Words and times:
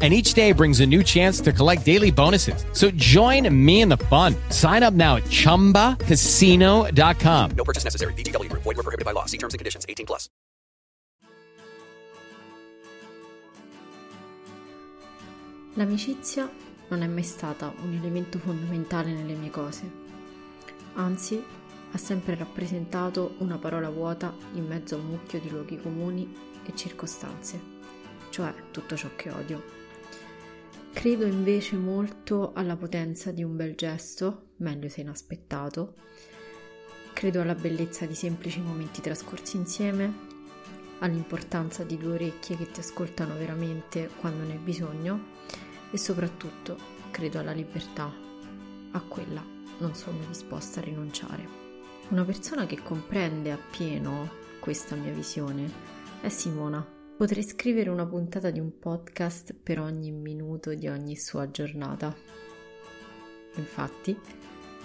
and 0.00 0.14
each 0.14 0.34
day 0.34 0.52
brings 0.52 0.78
a 0.78 0.86
new 0.86 1.02
chance 1.02 1.40
to 1.40 1.52
collect 1.52 1.84
daily 1.84 2.12
bonuses. 2.12 2.64
So 2.72 2.92
join 2.92 3.52
me 3.52 3.80
in 3.80 3.88
the 3.88 3.96
fun. 3.96 4.36
Sign 4.50 4.84
up 4.84 4.94
now 4.94 5.16
at 5.16 5.24
ChumbaCasino.com. 5.24 7.50
No 7.56 7.64
purchase 7.64 7.82
necessary. 7.82 8.12
VGW 8.12 8.48
Group. 8.48 8.62
Void 8.62 8.76
were 8.76 8.84
prohibited 8.84 9.04
by 9.04 9.10
law. 9.10 9.24
See 9.24 9.38
terms 9.38 9.54
and 9.54 9.58
conditions. 9.58 9.84
18 9.88 10.06
plus. 10.06 10.28
L'amicizia 15.74 16.50
non 16.88 17.02
è 17.02 17.06
mai 17.06 17.22
stata 17.22 17.72
un 17.84 17.94
elemento 17.94 18.40
fondamentale 18.40 19.12
nelle 19.12 19.34
mie 19.34 19.50
cose. 19.50 19.88
Anzi, 20.94 21.40
ha 21.92 21.98
sempre 21.98 22.34
rappresentato 22.34 23.36
una 23.38 23.58
parola 23.58 23.88
vuota 23.88 24.34
in 24.54 24.66
mezzo 24.66 24.96
a 24.96 24.98
un 24.98 25.06
mucchio 25.06 25.38
di 25.38 25.48
luoghi 25.48 25.80
comuni 25.80 26.34
e 26.64 26.74
circostanze, 26.74 27.60
cioè 28.30 28.52
tutto 28.72 28.96
ciò 28.96 29.08
che 29.14 29.30
odio. 29.30 29.77
Credo 30.92 31.26
invece 31.26 31.76
molto 31.76 32.52
alla 32.54 32.76
potenza 32.76 33.30
di 33.30 33.44
un 33.44 33.54
bel 33.56 33.74
gesto, 33.76 34.54
meglio 34.56 34.88
se 34.88 35.02
inaspettato. 35.02 35.94
Credo 37.12 37.40
alla 37.40 37.54
bellezza 37.54 38.04
di 38.04 38.14
semplici 38.14 38.60
momenti 38.60 39.00
trascorsi 39.00 39.56
insieme, 39.56 40.12
all'importanza 40.98 41.84
di 41.84 41.96
due 41.96 42.14
orecchie 42.14 42.56
che 42.56 42.70
ti 42.70 42.80
ascoltano 42.80 43.36
veramente 43.36 44.10
quando 44.18 44.44
ne 44.44 44.54
hai 44.54 44.58
bisogno 44.58 45.36
e 45.90 45.98
soprattutto 45.98 46.76
credo 47.12 47.38
alla 47.38 47.52
libertà. 47.52 48.12
A 48.90 49.00
quella 49.02 49.44
non 49.78 49.94
sono 49.94 50.18
disposta 50.26 50.80
a 50.80 50.84
rinunciare. 50.84 51.46
Una 52.08 52.24
persona 52.24 52.66
che 52.66 52.82
comprende 52.82 53.52
appieno 53.52 54.28
questa 54.58 54.96
mia 54.96 55.12
visione 55.12 55.70
è 56.20 56.28
Simona 56.28 56.97
Potrei 57.18 57.42
scrivere 57.42 57.90
una 57.90 58.06
puntata 58.06 58.48
di 58.50 58.60
un 58.60 58.78
podcast 58.78 59.52
per 59.52 59.80
ogni 59.80 60.12
minuto 60.12 60.72
di 60.72 60.86
ogni 60.86 61.16
sua 61.16 61.50
giornata. 61.50 62.14
Infatti, 63.56 64.16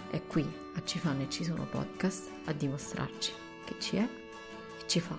è 0.10 0.20
qui 0.26 0.44
a 0.74 0.84
Ci 0.84 0.98
fanno 0.98 1.22
e 1.22 1.30
ci 1.30 1.44
sono 1.44 1.68
podcast 1.70 2.32
a 2.46 2.54
dimostrarci 2.54 3.32
che 3.66 3.76
ci 3.78 3.98
è 3.98 4.02
e 4.02 4.88
ci 4.88 5.00
fa. 5.00 5.16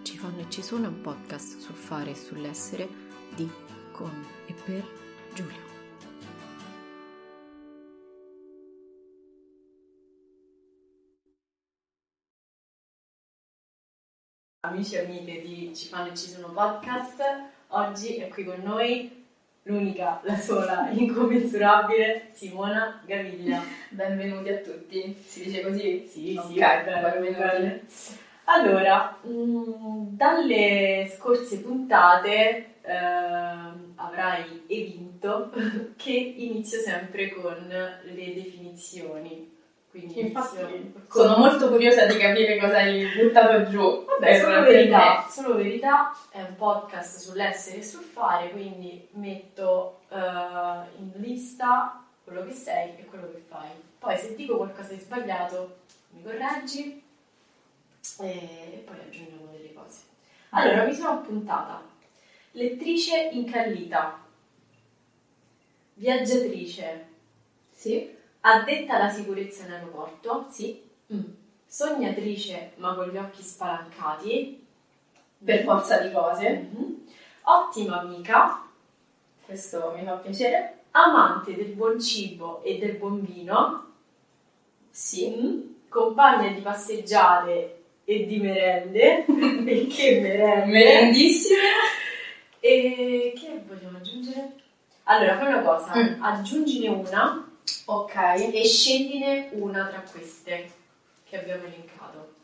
Ci 0.00 0.16
fanno 0.16 0.40
e 0.40 0.46
ci 0.48 0.62
sono 0.62 0.86
è 0.86 0.88
un 0.88 1.02
podcast 1.02 1.58
sul 1.58 1.74
fare 1.74 2.12
e 2.12 2.14
sull'essere 2.14 2.88
di, 3.34 3.46
con 3.92 4.24
e 4.46 4.54
per 4.64 4.82
Giulia. 5.34 5.75
Amici 14.66 14.94
e 14.94 15.04
amiche 15.04 15.40
di 15.42 15.72
Ci 15.74 15.88
fanno 15.88 16.10
e 16.10 16.16
ci 16.16 16.28
sono 16.28 16.48
podcast. 16.48 17.22
Oggi 17.68 18.16
è 18.16 18.28
qui 18.28 18.44
con 18.44 18.60
noi 18.62 19.24
l'unica, 19.62 20.20
la 20.24 20.36
sola, 20.36 20.88
incommensurabile 20.90 22.30
Simona 22.32 23.00
Gaviglia. 23.04 23.62
Benvenuti 23.90 24.48
a 24.50 24.58
tutti. 24.58 25.16
Si 25.24 25.44
dice 25.44 25.62
così? 25.62 26.06
Sì, 26.08 26.36
Ok, 26.38 26.46
sì, 26.46 26.54
bene, 26.54 27.00
benvenuti. 27.00 27.38
bene. 27.38 27.82
Allora, 28.44 29.18
mh, 29.22 30.16
dalle 30.16 31.12
scorse 31.16 31.60
puntate 31.60 32.74
ehm, 32.82 33.92
avrai 33.96 34.62
evinto 34.68 35.50
che 35.96 36.12
inizio 36.12 36.78
sempre 36.80 37.30
con 37.30 37.66
le 37.68 38.34
definizioni. 38.34 39.54
Quindi 39.96 40.20
Infatti, 40.20 40.92
sono 41.08 41.38
molto 41.38 41.70
curiosa 41.70 42.04
di 42.04 42.18
capire 42.18 42.58
cosa 42.58 42.76
hai 42.76 43.06
buttato 43.16 43.70
giù. 43.70 44.04
Vabbè, 44.04 44.38
solo 44.40 44.62
verità, 44.62 45.26
solo 45.26 45.54
verità, 45.56 46.14
è 46.30 46.42
un 46.42 46.54
podcast 46.54 47.20
sull'essere 47.20 47.78
e 47.78 47.82
sul 47.82 48.02
fare, 48.02 48.50
quindi 48.50 49.08
metto 49.12 50.00
eh, 50.10 50.18
in 50.98 51.12
lista 51.14 52.04
quello 52.24 52.44
che 52.44 52.52
sei 52.52 52.90
e 52.98 53.06
quello 53.06 53.30
che 53.32 53.42
fai. 53.48 53.70
Poi 53.98 54.18
se 54.18 54.34
dico 54.34 54.56
qualcosa 54.58 54.92
di 54.92 55.00
sbagliato 55.00 55.76
mi 56.10 56.22
correggi 56.22 57.02
e, 58.20 58.26
e 58.26 58.84
poi 58.86 58.96
aggiungiamo 59.00 59.50
delle 59.52 59.72
cose. 59.72 60.00
Allora, 60.50 60.84
mi 60.84 60.94
sono 60.94 61.08
appuntata. 61.20 61.82
Lettrice 62.50 63.30
incallita, 63.32 64.18
viaggiatrice, 65.94 67.06
Sì? 67.72 68.15
Addetta 68.54 68.94
alla 68.94 69.08
sicurezza 69.10 69.64
in 69.64 69.72
aeroporto, 69.72 70.46
Sì. 70.50 70.82
Mm. 71.12 71.20
sognatrice 71.66 72.72
ma 72.76 72.94
con 72.94 73.08
gli 73.08 73.16
occhi 73.16 73.42
spalancati, 73.42 74.64
Per 75.44 75.62
forza 75.64 75.98
di 75.98 76.10
cose. 76.12 76.50
Mhm. 76.72 77.04
Ottima 77.42 78.00
amica, 78.00 78.64
Questo 79.44 79.92
mi 79.96 80.02
fa 80.04 80.14
piacere. 80.14 80.78
amante 80.92 81.54
del 81.54 81.72
buon 81.74 82.00
cibo 82.00 82.62
e 82.62 82.78
del 82.78 82.96
buon 82.96 83.22
vino, 83.22 83.84
Sì. 84.90 85.28
Mm. 85.36 85.60
compagna 85.88 86.48
di 86.52 86.60
passeggiate 86.60 87.82
e 88.04 88.24
di 88.26 88.38
merende, 88.38 89.24
e 89.66 89.86
che 89.88 90.20
merende, 90.20 90.66
Merendissime. 90.72 91.60
e 92.60 93.32
che 93.38 93.62
vogliamo 93.66 93.98
aggiungere? 93.98 94.52
Allora, 95.04 95.36
fai 95.38 95.48
una 95.48 95.62
cosa, 95.62 95.92
Mm. 95.96 96.22
aggiungine 96.22 96.88
una 96.88 97.45
Ok. 97.86 98.14
e 98.14 98.64
scegliene 98.64 99.50
una 99.52 99.86
tra 99.86 100.00
queste 100.00 100.72
che 101.24 101.38
abbiamo 101.38 101.64
elencato. 101.64 102.34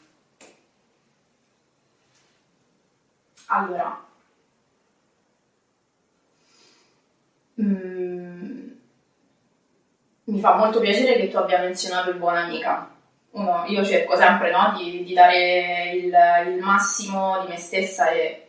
Allora. 3.46 4.04
Mm, 7.60 8.70
mi 10.24 10.40
fa 10.40 10.56
molto 10.56 10.80
piacere 10.80 11.16
che 11.16 11.28
tu 11.28 11.36
abbia 11.36 11.60
menzionato 11.60 12.10
il 12.10 12.16
buona 12.16 12.44
amica. 12.44 12.90
Uno, 13.30 13.64
io 13.66 13.84
cerco 13.84 14.16
sempre 14.16 14.50
no, 14.50 14.74
di, 14.76 15.04
di 15.04 15.14
dare 15.14 15.90
il, 15.92 16.14
il 16.48 16.60
massimo 16.60 17.40
di 17.40 17.48
me 17.48 17.58
stessa 17.58 18.10
e 18.10 18.46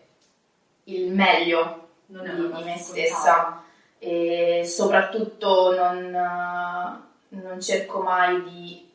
il 0.86 1.12
meglio 1.12 1.90
Non 2.08 2.24
di, 2.24 2.58
di 2.58 2.64
me 2.64 2.78
stessa 2.78 3.63
e 4.06 4.66
soprattutto 4.66 5.74
non, 5.74 6.12
non 7.30 7.62
cerco 7.62 8.02
mai 8.02 8.44
di 8.44 8.90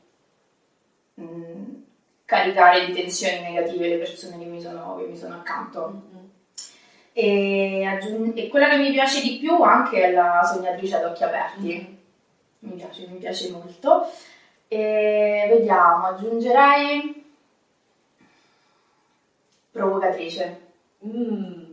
mm, 1.19 1.75
caricare 2.27 2.85
di 2.85 2.93
tensioni 2.93 3.41
negative 3.41 3.89
le 3.89 3.97
persone 3.97 4.39
che 4.39 4.45
mi 4.45 4.61
sono, 4.61 4.97
che 4.99 5.07
mi 5.07 5.17
sono 5.17 5.37
accanto. 5.37 6.03
Mhm. 6.11 6.31
E, 7.15 7.85
aggiung- 7.87 8.37
e 8.37 8.49
quella 8.49 8.69
che 8.69 8.77
mi 8.77 8.93
piace 8.93 9.23
di 9.23 9.39
più 9.39 9.63
anche 9.63 10.03
è 10.03 10.13
la 10.13 10.43
sognatrice 10.45 10.97
ad 10.97 11.05
occhi 11.05 11.25
aperti. 11.25 11.99
Mi 12.59 12.73
piace, 12.77 13.07
mi 13.07 13.17
piace 13.17 13.51
molto. 13.51 14.11
E 14.69 15.47
vediamo, 15.49 16.07
aggiungerei 16.09 17.25
provocatrice. 19.71 20.67
Mm. 21.07 21.68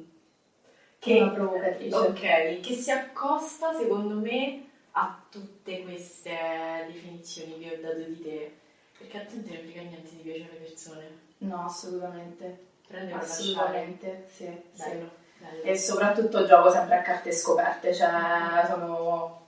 Una 1.11 1.29
Che, 1.29 1.35
provocatrice. 1.35 1.95
ok, 1.95 2.59
che 2.61 2.73
si 2.73 2.91
accosta 2.91 3.73
secondo 3.73 4.15
me 4.15 4.63
a 4.91 5.19
tutte 5.29 5.83
queste 5.83 6.35
definizioni 6.87 7.59
che 7.59 7.75
ho 7.75 7.81
dato 7.81 7.99
di 7.99 8.21
te. 8.21 8.55
Perché 8.97 9.17
a 9.17 9.25
te 9.25 9.35
non 9.35 9.43
te 9.43 9.51
ne 9.51 9.57
frega 9.59 9.81
niente 9.81 10.09
di 10.15 10.21
piacere 10.21 10.49
alle 10.49 10.59
persone. 10.59 11.09
No, 11.39 11.65
assolutamente. 11.65 12.63
Prendere. 12.87 13.19
Assolutamente, 13.19 14.25
sì, 14.31 14.45
sì. 14.71 14.83
Bello, 14.89 15.09
bello. 15.39 15.61
E 15.63 15.77
soprattutto 15.77 16.45
gioco 16.45 16.69
sempre 16.71 16.97
a 16.97 17.01
carte 17.01 17.31
scoperte, 17.31 17.93
cioè 17.93 18.65
sono 18.67 19.47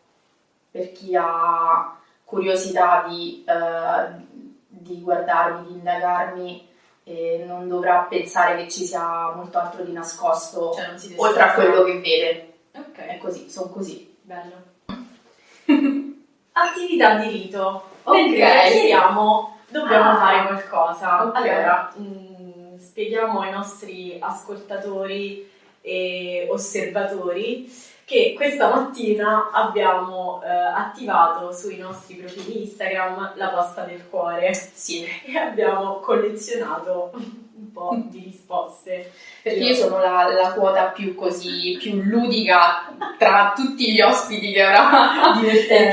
per 0.72 0.92
chi 0.92 1.16
ha 1.16 1.98
curiosità 2.24 3.06
di, 3.08 3.46
eh, 3.48 4.26
di 4.68 5.02
guardarmi, 5.02 5.68
di 5.68 5.74
indagarmi 5.74 6.67
e 7.08 7.44
non 7.48 7.70
dovrà 7.70 8.06
pensare 8.10 8.58
che 8.58 8.70
ci 8.70 8.84
sia 8.84 9.32
molto 9.34 9.58
altro 9.58 9.84
di 9.84 9.94
nascosto 9.94 10.74
Cioè, 10.74 10.94
oltre 11.16 11.42
a 11.42 11.54
quello 11.54 11.84
che 11.86 12.00
vede. 12.02 12.54
Ok, 12.76 12.98
È 12.98 13.18
così, 13.18 13.50
sono 13.50 13.70
così. 13.70 14.14
bello. 14.22 14.56
Attività 16.52 17.16
di 17.20 17.30
rito. 17.30 17.84
Ok. 18.04 18.34
Chiacchieriamo, 18.34 19.58
dobbiamo 19.70 20.10
Ah. 20.12 20.18
fare 20.18 20.48
qualcosa. 20.48 21.24
Ok. 21.26 21.36
Allora, 21.36 21.94
mm, 22.00 22.78
spieghiamo 22.78 23.40
ai 23.42 23.52
nostri 23.52 24.18
ascoltatori 24.20 25.50
e 25.82 26.48
osservatori 26.52 27.72
che 28.08 28.32
questa 28.38 28.74
mattina 28.74 29.50
abbiamo 29.52 30.42
eh, 30.42 30.48
attivato 30.50 31.52
sui 31.52 31.76
nostri 31.78 32.16
profili 32.16 32.62
Instagram 32.62 33.34
la 33.36 33.50
posta 33.50 33.82
del 33.82 34.08
cuore 34.10 34.54
Sì, 34.54 35.06
e 35.26 35.38
abbiamo 35.38 36.00
collezionato 36.00 37.12
un 37.14 37.72
po' 37.74 37.98
di 38.08 38.22
risposte. 38.24 39.12
perché 39.42 39.60
io 39.60 39.74
sono 39.74 40.00
la, 40.00 40.26
la 40.32 40.54
quota 40.54 40.84
più 40.86 41.16
così, 41.16 41.78
più 41.82 42.02
ludica 42.02 42.96
tra 43.18 43.52
tutti 43.54 43.92
gli 43.92 44.00
ospiti 44.00 44.54
che 44.54 44.62
avrà 44.64 45.34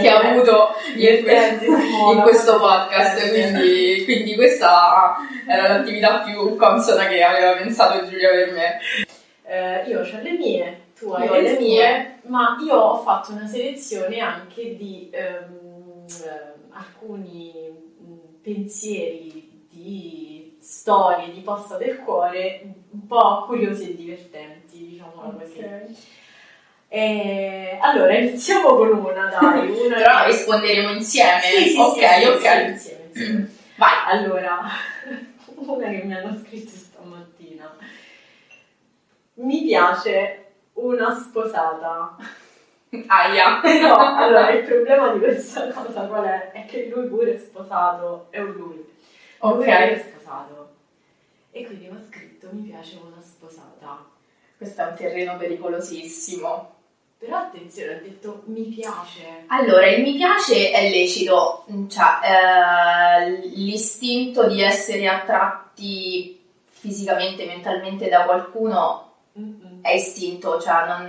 che 0.01 0.09
ha 0.09 0.21
avuto 0.21 0.69
in, 0.95 0.95
Divertente, 0.95 1.65
in 1.67 2.21
questo 2.23 2.59
podcast, 2.61 3.25
divertente. 3.25 3.59
quindi, 3.61 4.05
quindi 4.05 4.35
questa 4.37 5.17
era 5.49 5.67
l'attività 5.67 6.21
più 6.21 6.55
consona 6.55 7.09
che 7.09 7.25
aveva 7.25 7.57
pensato 7.57 8.07
Giulia 8.09 8.29
per 8.31 8.53
me. 8.53 8.79
Eh, 9.47 9.89
io 9.89 9.99
ho 10.01 10.21
le 10.23 10.31
mie, 10.31 10.84
tu 11.05 11.11
hai 11.13 11.25
Io 11.27 11.33
ho 11.33 11.41
le, 11.41 11.57
tue, 11.57 11.65
mie. 11.67 12.19
ma 12.29 12.57
io 12.65 12.77
ho 12.77 12.97
fatto 13.03 13.33
una 13.33 13.47
selezione 13.47 14.19
anche 14.21 14.75
di 14.77 15.11
eh, 15.13 15.39
alcuni 16.71 17.53
mh, 17.99 18.41
pensieri, 18.43 19.49
di 19.69 20.57
storie, 20.61 21.31
di 21.33 21.41
posta 21.41 21.77
del 21.77 21.99
cuore 21.99 22.63
un 22.91 23.07
po' 23.07 23.45
curiosi 23.47 23.91
e 23.91 23.97
divertenti, 23.97 24.87
diciamo 24.89 25.37
così. 25.39 25.83
E, 26.89 27.79
allora, 27.83 28.15
iniziamo 28.17 28.75
con 28.77 28.89
una, 28.93 29.29
dai. 29.29 29.69
Una 29.85 29.97
Però 29.97 30.21
che- 30.25 30.27
risponderemo 30.31 30.91
insieme. 30.93 31.41
Sì, 31.41 31.69
sì, 31.71 31.79
ok, 31.79 32.09
sì, 32.09 32.25
ok. 32.25 32.35
insieme, 32.35 32.71
insieme. 32.71 33.51
Vai. 33.77 33.91
Allora, 34.07 34.61
una 35.57 35.89
che 35.89 36.03
mi 36.05 36.15
hanno 36.15 36.39
scritto 36.45 36.71
stamattina. 36.71 37.77
Mi 39.37 39.63
piace 39.65 40.44
una 40.75 41.15
sposata. 41.15 42.17
Aia. 43.07 43.61
Però, 43.63 43.97
allora, 43.97 44.51
il 44.51 44.65
problema 44.65 45.13
di 45.13 45.19
questa 45.19 45.69
cosa 45.73 46.03
qual 46.03 46.25
è? 46.25 46.53
È 46.53 46.65
che 46.67 46.91
lui 46.95 47.09
pure 47.09 47.35
è 47.35 47.39
sposato, 47.39 48.27
è 48.31 48.41
un 48.41 48.53
lui. 48.53 48.75
Lui 48.77 48.85
Ok. 49.39 49.57
pure 49.57 49.93
è 49.93 49.99
sposato. 50.09 50.69
E 51.51 51.65
quindi 51.67 51.89
mi 51.89 51.97
ha 51.97 52.03
scritto, 52.09 52.49
mi 52.51 52.63
piace 52.63 52.99
una 53.03 53.21
sposata. 53.23 54.05
Questo 54.57 54.83
è 54.83 54.87
un 54.87 54.95
terreno 54.97 55.37
pericolosissimo. 55.37 56.73
Però 57.19 57.37
attenzione, 57.39 57.95
ha 57.95 57.99
detto 58.01 58.43
mi 58.47 58.65
piace. 58.65 59.45
Allora, 59.47 59.87
il 59.87 60.03
mi 60.03 60.15
piace 60.15 60.71
è 60.73 60.91
lecito, 60.91 61.65
cioè 61.89 62.19
eh, 62.23 63.47
l'istinto 63.55 64.47
di 64.47 64.61
essere 64.61 65.07
attratti 65.09 66.39
fisicamente, 66.65 67.47
mentalmente 67.47 68.09
da 68.09 68.25
qualcuno 68.25 69.13
Mm-mm. 69.39 69.64
È 69.85 69.91
istinto, 69.93 70.59
cioè 70.59 70.87
non, 70.87 71.05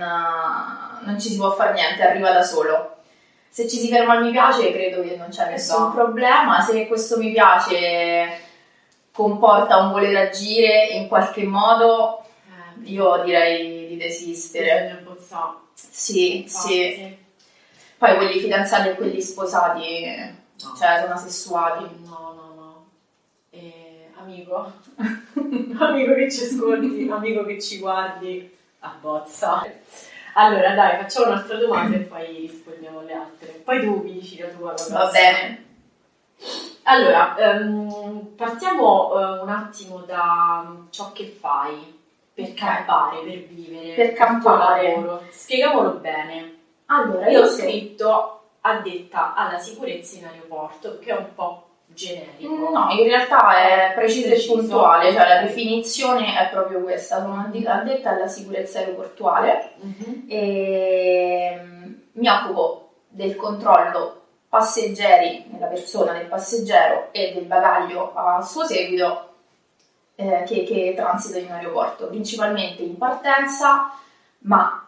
non 1.00 1.18
ci 1.18 1.30
si 1.30 1.36
può 1.38 1.50
fare 1.54 1.72
niente, 1.72 2.02
arriva 2.02 2.30
da 2.30 2.42
solo. 2.42 2.96
Se 3.48 3.66
ci 3.66 3.78
si 3.78 3.88
ferma 3.88 4.12
al 4.12 4.22
mi 4.22 4.32
piace, 4.32 4.70
credo 4.70 5.00
che 5.00 5.16
non 5.16 5.30
c'è 5.30 5.48
nessun 5.48 5.90
problema. 5.92 6.60
Se 6.60 6.86
questo 6.86 7.16
mi 7.16 7.32
piace 7.32 8.38
comporta 9.12 9.78
un 9.78 9.92
voler 9.92 10.14
agire 10.28 10.88
in 10.88 11.08
qualche 11.08 11.44
modo, 11.44 12.22
Eh, 12.84 12.90
io 12.90 13.22
direi 13.24 13.86
di 13.88 13.96
desistere. 13.96 15.02
Sì, 15.72 16.44
sì. 16.46 16.84
infatti. 16.86 17.24
Poi 17.96 18.16
quelli 18.16 18.40
fidanzati 18.40 18.88
e 18.88 18.94
quelli 18.94 19.22
sposati, 19.22 20.04
No. 20.62 20.74
cioè 20.78 21.00
sono 21.02 21.16
sessuati. 21.16 21.84
No, 22.04 22.34
no, 22.36 22.54
no. 22.54 22.86
Eh, 23.50 24.10
amico, 24.20 24.70
amico 25.78 26.14
che 26.14 26.30
ci 26.30 26.44
ascolti, 26.44 27.08
amico 27.10 27.42
che 27.44 27.58
ci 27.60 27.78
guardi, 27.78 28.54
abbozza. 28.94 29.64
Allora, 30.34 30.74
dai, 30.74 30.98
facciamo 30.98 31.26
un'altra 31.32 31.56
domanda 31.56 31.96
e 31.96 32.00
poi 32.00 32.26
rispondiamo 32.40 33.00
alle 33.00 33.12
altre. 33.14 33.48
Poi 33.64 33.80
tu 33.80 34.02
mi 34.02 34.12
dici 34.12 34.38
la 34.38 34.48
tua. 34.48 34.74
la 34.88 34.98
Va 34.98 35.10
bene. 35.10 35.64
Allora, 36.84 37.36
ehm, 37.36 38.34
partiamo 38.36 39.18
eh, 39.18 39.40
un 39.40 39.48
attimo 39.48 39.98
da 40.00 40.76
ciò 40.90 41.10
che 41.12 41.26
fai 41.26 41.94
per 42.32 42.52
campare, 42.54 43.20
per 43.22 43.38
vivere, 43.46 43.94
Per 43.94 44.12
campare. 44.12 44.90
lavoro. 44.94 45.22
Spiegamolo 45.30 45.92
bene. 45.92 46.54
Allora, 46.86 47.28
Io 47.28 47.40
ho 47.40 47.44
io 47.44 47.50
scritto 47.50 48.40
addetta 48.60 49.34
alla 49.34 49.58
sicurezza 49.58 50.18
in 50.18 50.26
aeroporto, 50.26 50.98
che 50.98 51.10
è 51.10 51.16
un 51.16 51.34
po' 51.34 51.65
generico. 51.96 52.70
No, 52.70 52.88
in 52.90 53.08
realtà 53.08 53.90
è 53.90 53.94
preciso 53.94 54.34
e 54.34 54.44
puntuale, 54.46 55.12
cioè 55.12 55.26
la 55.26 55.40
definizione 55.42 56.38
è 56.38 56.48
proprio 56.50 56.80
questa, 56.80 57.20
sono 57.20 57.50
addetta 57.66 58.10
alla 58.10 58.28
sicurezza 58.28 58.78
aeroportuale 58.78 59.72
Mhm. 59.80 60.24
e 60.28 61.60
mm, 61.60 61.92
mi 62.12 62.28
occupo 62.28 62.90
del 63.08 63.34
controllo 63.34 64.20
passeggeri 64.48 65.46
nella 65.50 65.66
persona 65.66 66.12
del 66.12 66.26
passeggero 66.26 67.08
e 67.12 67.32
del 67.34 67.44
bagaglio 67.44 68.12
a 68.14 68.40
suo 68.42 68.64
seguito 68.64 69.32
eh, 70.14 70.44
che, 70.46 70.64
che 70.64 70.94
transita 70.96 71.38
in 71.38 71.46
un 71.46 71.52
aeroporto, 71.52 72.06
principalmente 72.06 72.82
in 72.82 72.96
partenza, 72.96 73.90
ma 74.40 74.85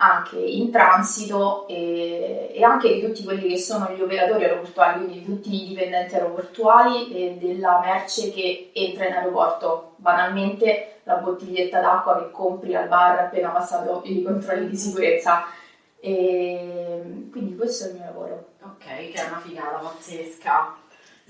anche 0.00 0.38
in 0.38 0.70
transito 0.70 1.66
e, 1.66 2.52
e 2.54 2.62
anche 2.62 2.92
di 2.92 3.00
tutti 3.00 3.24
quelli 3.24 3.48
che 3.48 3.58
sono 3.58 3.90
gli 3.90 4.00
operatori 4.00 4.44
aeroportuali, 4.44 5.04
quindi 5.04 5.18
di 5.20 5.24
tutti 5.24 5.62
i 5.62 5.68
dipendenti 5.68 6.14
aeroportuali 6.14 7.12
e 7.12 7.36
della 7.36 7.80
merce 7.80 8.30
che 8.30 8.70
entra 8.72 9.06
in 9.06 9.14
aeroporto. 9.14 9.94
Banalmente 9.96 11.00
la 11.02 11.16
bottiglietta 11.16 11.80
d'acqua 11.80 12.18
che 12.18 12.30
compri 12.30 12.76
al 12.76 12.86
bar 12.86 13.18
appena 13.18 13.48
passato 13.48 14.02
i 14.04 14.22
controlli 14.22 14.68
di 14.68 14.76
sicurezza. 14.76 15.46
E 16.00 17.28
quindi 17.32 17.56
questo 17.56 17.86
è 17.86 17.88
il 17.88 17.94
mio 17.94 18.04
lavoro. 18.04 18.46
Ok, 18.62 18.84
che 18.84 19.14
è 19.14 19.26
una 19.26 19.40
figata 19.40 19.78
pazzesca. 19.78 20.76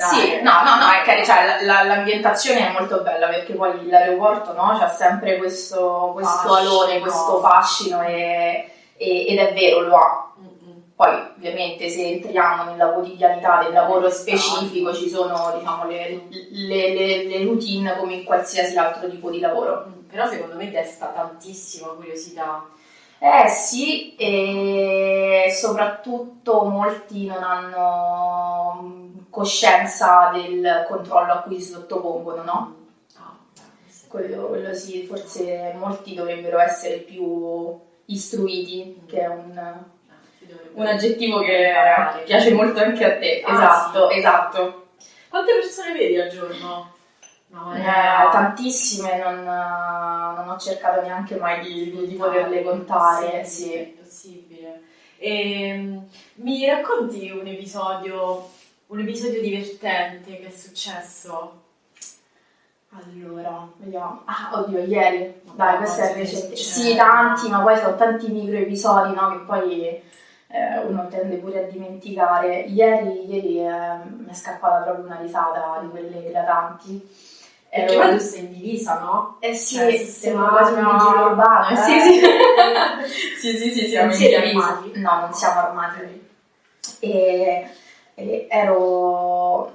Sì, 0.06 0.40
no, 0.42 0.52
no, 0.62 0.76
no, 0.76 0.90
è 0.92 1.02
che 1.04 1.24
cioè, 1.24 1.44
la- 1.44 1.62
la- 1.62 1.82
l'ambientazione 1.82 2.68
è 2.68 2.72
molto 2.72 3.00
bella 3.00 3.26
perché 3.26 3.52
poi 3.54 3.84
l'aeroporto 3.88 4.52
no, 4.52 4.76
c'ha 4.78 4.88
sempre 4.88 5.38
questo, 5.38 6.10
questo 6.12 6.54
alone, 6.54 7.00
questo 7.00 7.40
fascino 7.40 8.00
e- 8.02 8.70
e- 8.96 9.26
ed 9.26 9.38
è 9.38 9.52
vero, 9.54 9.80
lo 9.80 9.96
ha. 9.96 10.32
Poi 10.94 11.10
ovviamente 11.36 11.88
se 11.88 12.02
entriamo 12.10 12.64
nella 12.70 12.88
quotidianità 12.88 13.60
del 13.62 13.72
lavoro 13.72 14.08
specifico 14.10 14.92
ci 14.94 15.08
sono 15.08 15.54
diciamo, 15.58 15.84
le, 15.86 16.22
le- 16.50 16.94
le- 16.94 17.24
le 17.26 17.44
routine 17.44 17.96
come 17.98 18.14
in 18.14 18.24
qualsiasi 18.24 18.76
altro 18.76 19.08
tipo 19.08 19.30
di 19.30 19.38
lavoro. 19.40 19.84
Mm, 19.88 20.08
Però 20.08 20.26
secondo 20.28 20.54
me 20.56 20.70
desta 20.70 21.06
tantissima 21.06 21.88
curiosità. 21.88 22.64
Eh 23.20 23.48
sì, 23.48 24.14
e 24.16 25.52
soprattutto 25.52 26.62
molti 26.64 27.26
non 27.26 27.42
hanno 27.42 29.07
coscienza 29.30 30.30
del 30.32 30.84
controllo 30.88 31.32
a 31.32 31.38
cui 31.42 31.60
si 31.60 31.72
sottopongono, 31.72 32.42
no? 32.42 32.76
Ah, 33.16 33.36
Quello, 34.08 34.46
quello 34.46 34.74
sì, 34.74 35.04
forse 35.06 35.74
molti 35.76 36.14
dovrebbero 36.14 36.58
essere 36.58 36.96
più 36.98 37.78
istruiti, 38.06 39.02
che 39.06 39.20
è 39.20 39.26
un, 39.26 39.52
dovrebbe- 40.38 40.70
un 40.80 40.86
aggettivo 40.86 41.40
che 41.40 41.72
piace 42.24 42.52
molto 42.52 42.80
anche 42.80 43.04
a 43.04 43.18
te. 43.18 43.42
Ah, 43.44 43.52
esatto, 43.52 44.10
sì. 44.10 44.18
esatto. 44.18 44.86
Quante 45.28 45.52
persone 45.52 45.92
vedi 45.92 46.18
al 46.18 46.30
giorno? 46.30 46.92
No, 47.50 47.74
Eh, 47.74 47.80
eh, 47.80 48.30
tantissime, 48.30 49.18
non, 49.18 49.42
non 49.44 50.48
ho 50.50 50.58
cercato 50.58 51.00
neanche 51.02 51.36
mai 51.36 51.60
di, 51.62 51.90
di- 51.90 52.06
di 52.06 52.14
poterle 52.14 52.62
contare. 52.62 53.44
Sì. 53.44 53.72
È 53.74 53.84
possibile. 53.84 54.82
Ehm, 55.18 56.06
mi 56.36 56.64
racconti 56.66 57.30
un 57.30 57.46
episodio, 57.46 58.48
un 58.88 59.00
episodio 59.00 59.40
divertente 59.40 60.38
che 60.38 60.46
è 60.46 60.50
successo? 60.50 61.62
Allora, 62.90 63.68
vediamo. 63.76 64.22
Ah, 64.24 64.50
oddio, 64.54 64.78
ieri. 64.78 65.40
Dai, 65.52 65.76
questo 65.76 66.00
è 66.00 66.14
recente. 66.14 66.56
sì, 66.56 66.96
tanti, 66.96 67.48
ma 67.50 67.60
poi 67.60 67.76
sono 67.76 67.96
tanti 67.96 68.28
micro 68.28 68.56
episodi, 68.56 69.14
no? 69.14 69.30
Che 69.30 69.38
poi 69.44 69.82
eh, 69.82 70.78
uno 70.86 71.06
tende 71.08 71.36
pure 71.36 71.64
a 71.64 71.70
dimenticare. 71.70 72.60
Ieri, 72.60 73.26
ieri 73.28 73.58
eh, 73.60 73.98
mi 74.06 74.30
è 74.30 74.34
scappata 74.34 74.84
proprio 74.84 75.04
una 75.04 75.18
risata 75.20 75.80
di 75.82 75.88
quelle 75.90 76.26
eclatanti. 76.26 77.36
Perché 77.70 77.92
Ero- 77.92 78.00
poi 78.06 78.16
tu 78.16 78.24
sei 78.24 78.40
in 78.40 78.52
divisa, 78.54 78.98
no? 79.00 79.36
Eh 79.40 79.52
sì, 79.54 79.74
Cioè, 79.76 79.96
sembra 80.06 80.48
quasi 80.48 80.72
un 80.72 80.90
vigile 80.90 81.22
urbano. 81.24 81.68
Eh, 81.68 81.76
sì, 81.76 81.94
Eh. 81.94 82.00
sì. 82.00 82.20
sì, 83.38 83.58
sì, 83.58 83.70
sì, 83.74 83.86
siamo 83.88 84.10
Non 84.10 84.22
in 84.22 84.40
divisa. 84.40 84.82
No, 84.94 85.20
non 85.20 85.34
siamo 85.34 85.60
armati. 85.60 86.26
E, 87.00 87.68
e 88.18 88.48
ero 88.50 89.72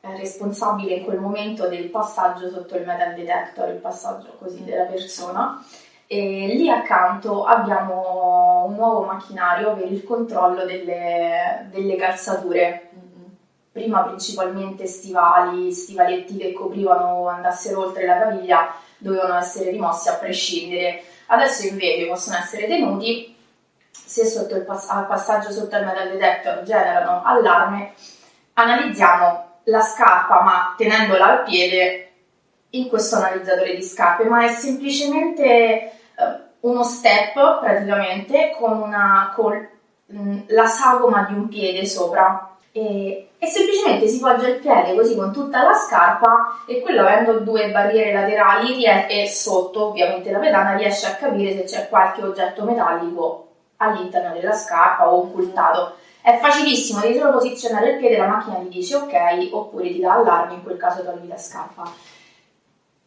eh, 0.00 0.16
responsabile 0.16 0.96
in 0.96 1.04
quel 1.04 1.20
momento 1.20 1.68
del 1.68 1.88
passaggio 1.88 2.50
sotto 2.50 2.76
il 2.76 2.84
metal 2.84 3.14
detector, 3.14 3.68
il 3.68 3.76
passaggio 3.76 4.34
così 4.38 4.64
della 4.64 4.86
persona. 4.86 5.64
E 6.08 6.48
lì 6.54 6.68
accanto 6.68 7.44
abbiamo 7.44 8.64
un 8.66 8.74
nuovo 8.74 9.02
macchinario 9.02 9.74
per 9.74 9.90
il 9.90 10.04
controllo 10.04 10.64
delle, 10.64 11.68
delle 11.70 11.96
calzature 11.96 12.90
prima 13.70 14.02
principalmente 14.04 14.86
stivali, 14.86 15.70
stivaletti 15.70 16.36
che 16.38 16.52
coprivano 16.52 17.28
andassero 17.28 17.82
oltre 17.82 18.06
la 18.06 18.18
caviglia 18.18 18.74
dovevano 18.98 19.36
essere 19.36 19.70
rimossi 19.70 20.08
a 20.08 20.14
prescindere. 20.14 21.02
Adesso 21.26 21.66
invece 21.66 22.06
possono 22.06 22.36
essere 22.38 22.66
tenuti 22.66 23.35
se 24.04 24.26
sotto 24.26 24.60
pass- 24.64 24.90
al 24.90 25.06
passaggio 25.06 25.50
sotto 25.50 25.76
il 25.76 25.84
metal 25.84 26.10
detector 26.10 26.62
generano 26.62 27.22
allarme, 27.24 27.94
analizziamo 28.54 29.44
la 29.64 29.80
scarpa 29.80 30.42
ma 30.42 30.74
tenendola 30.76 31.26
al 31.26 31.42
piede 31.44 32.06
in 32.70 32.88
questo 32.88 33.16
analizzatore 33.16 33.74
di 33.74 33.82
scarpe, 33.82 34.24
ma 34.24 34.44
è 34.44 34.48
semplicemente 34.48 35.44
eh, 35.44 35.90
uno 36.60 36.82
step 36.82 37.60
praticamente 37.60 38.54
con, 38.58 38.80
una, 38.80 39.32
con 39.34 39.68
mh, 40.06 40.38
la 40.48 40.66
sagoma 40.66 41.26
di 41.28 41.34
un 41.34 41.48
piede 41.48 41.86
sopra. 41.86 42.50
E, 42.72 43.30
e 43.38 43.46
semplicemente 43.46 44.06
si 44.06 44.18
poggia 44.18 44.48
il 44.48 44.58
piede 44.58 44.94
così 44.94 45.16
con 45.16 45.32
tutta 45.32 45.62
la 45.62 45.72
scarpa 45.72 46.58
e 46.66 46.82
quello 46.82 47.00
avendo 47.00 47.38
due 47.38 47.70
barriere 47.70 48.12
laterali 48.12 48.84
e 48.84 49.26
sotto 49.28 49.86
ovviamente 49.86 50.30
la 50.30 50.38
pedana 50.38 50.76
riesce 50.76 51.06
a 51.06 51.14
capire 51.14 51.56
se 51.56 51.64
c'è 51.64 51.88
qualche 51.88 52.22
oggetto 52.22 52.64
metallico 52.64 53.45
all'interno 53.76 54.34
della 54.34 54.52
scarpa 54.52 55.10
o 55.10 55.18
occultato. 55.18 55.96
È 56.20 56.38
facilissimo, 56.38 57.00
devi 57.00 57.18
solo 57.18 57.32
posizionare 57.32 57.92
il 57.92 57.98
piede, 57.98 58.16
la 58.16 58.26
macchina 58.26 58.56
ti 58.56 58.68
dice 58.68 58.96
ok 58.96 59.48
oppure 59.52 59.92
ti 59.92 60.00
dà 60.00 60.14
allarme, 60.14 60.54
in 60.54 60.62
quel 60.62 60.76
caso 60.76 61.04
togli 61.04 61.28
la 61.28 61.38
scarpa. 61.38 61.92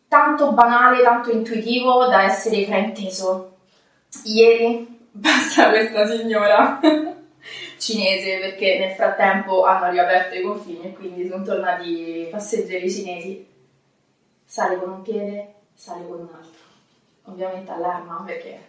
Tanto 0.08 0.54
banale, 0.54 1.04
tanto 1.04 1.30
intuitivo 1.30 2.06
da 2.08 2.24
essere 2.24 2.66
frainteso. 2.66 3.58
Ieri 4.24 5.10
passa 5.22 5.70
questa 5.70 6.08
signora 6.08 6.80
cinese 7.78 8.40
perché 8.40 8.80
nel 8.80 8.92
frattempo 8.92 9.66
hanno 9.66 9.92
riaperto 9.92 10.36
i 10.36 10.42
confini 10.42 10.84
e 10.84 10.94
quindi 10.94 11.28
sono 11.28 11.44
tornati 11.44 12.28
passeggeri 12.32 12.90
cinesi. 12.90 13.48
Sale 14.46 14.80
con 14.80 14.90
un 14.90 15.02
piede, 15.02 15.54
sale 15.74 16.08
con 16.08 16.20
un 16.20 16.30
altro. 16.34 16.62
Ovviamente 17.26 17.70
allarma 17.70 18.24
perché 18.26 18.69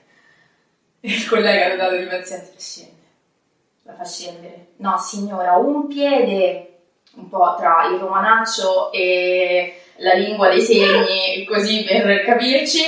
il 1.00 1.28
collega 1.28 1.72
ha 1.72 1.76
dato 1.76 1.96
di 1.96 2.06
pazienza 2.06 2.52
scende. 2.56 2.98
La 3.82 3.94
fa 3.94 4.04
scendere. 4.04 4.66
No, 4.76 4.98
signora, 4.98 5.56
un 5.56 5.86
piede 5.86 6.66
un 7.14 7.28
po' 7.28 7.54
tra 7.58 7.88
il 7.92 7.98
romanaccio 7.98 8.92
e 8.92 9.82
la 9.96 10.14
lingua 10.14 10.48
dei 10.48 10.62
segni, 10.62 11.44
così 11.46 11.84
per 11.84 12.24
capirci. 12.24 12.82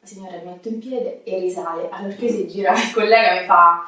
La 0.00 0.06
signora 0.06 0.40
mette 0.44 0.68
in 0.68 0.78
piede 0.78 1.22
e 1.24 1.38
risale. 1.38 1.88
Allora 1.90 2.14
che 2.14 2.28
si 2.28 2.46
gira 2.46 2.72
il 2.72 2.92
collega 2.92 3.40
mi 3.40 3.46
fa 3.46 3.84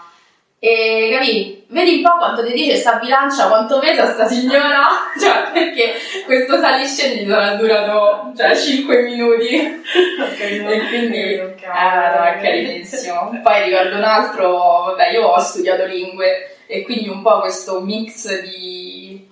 e 0.59 1.11
capì? 1.13 1.65
Vedi 1.69 1.97
un 1.97 2.03
po' 2.03 2.17
quanto 2.17 2.45
ti 2.45 2.53
dice 2.53 2.77
sta 2.77 2.99
bilancia, 2.99 3.49
quanto 3.49 3.79
pesa 3.79 4.07
sta 4.07 4.27
signora? 4.27 4.85
Cioè, 5.19 5.51
perché 5.53 5.95
questo 6.25 6.59
saliscendi 6.59 7.27
sarà 7.27 7.55
durato 7.55 8.33
cioè, 8.37 8.57
5 8.57 9.03
minuti. 9.03 9.49
e 9.57 10.87
quindi 10.89 11.19
eh, 11.19 11.57
no, 11.67 12.23
è 12.25 12.39
carinissimo. 12.41 13.41
Poi 13.43 13.65
ricordo 13.65 13.97
un 13.97 14.05
altro, 14.05 14.85
vabbè, 14.87 15.11
io 15.11 15.27
ho 15.27 15.39
studiato 15.39 15.85
lingue 15.85 16.57
e 16.67 16.83
quindi 16.83 17.09
un 17.09 17.23
po' 17.23 17.41
questo 17.41 17.81
mix 17.81 18.41
di, 18.43 19.29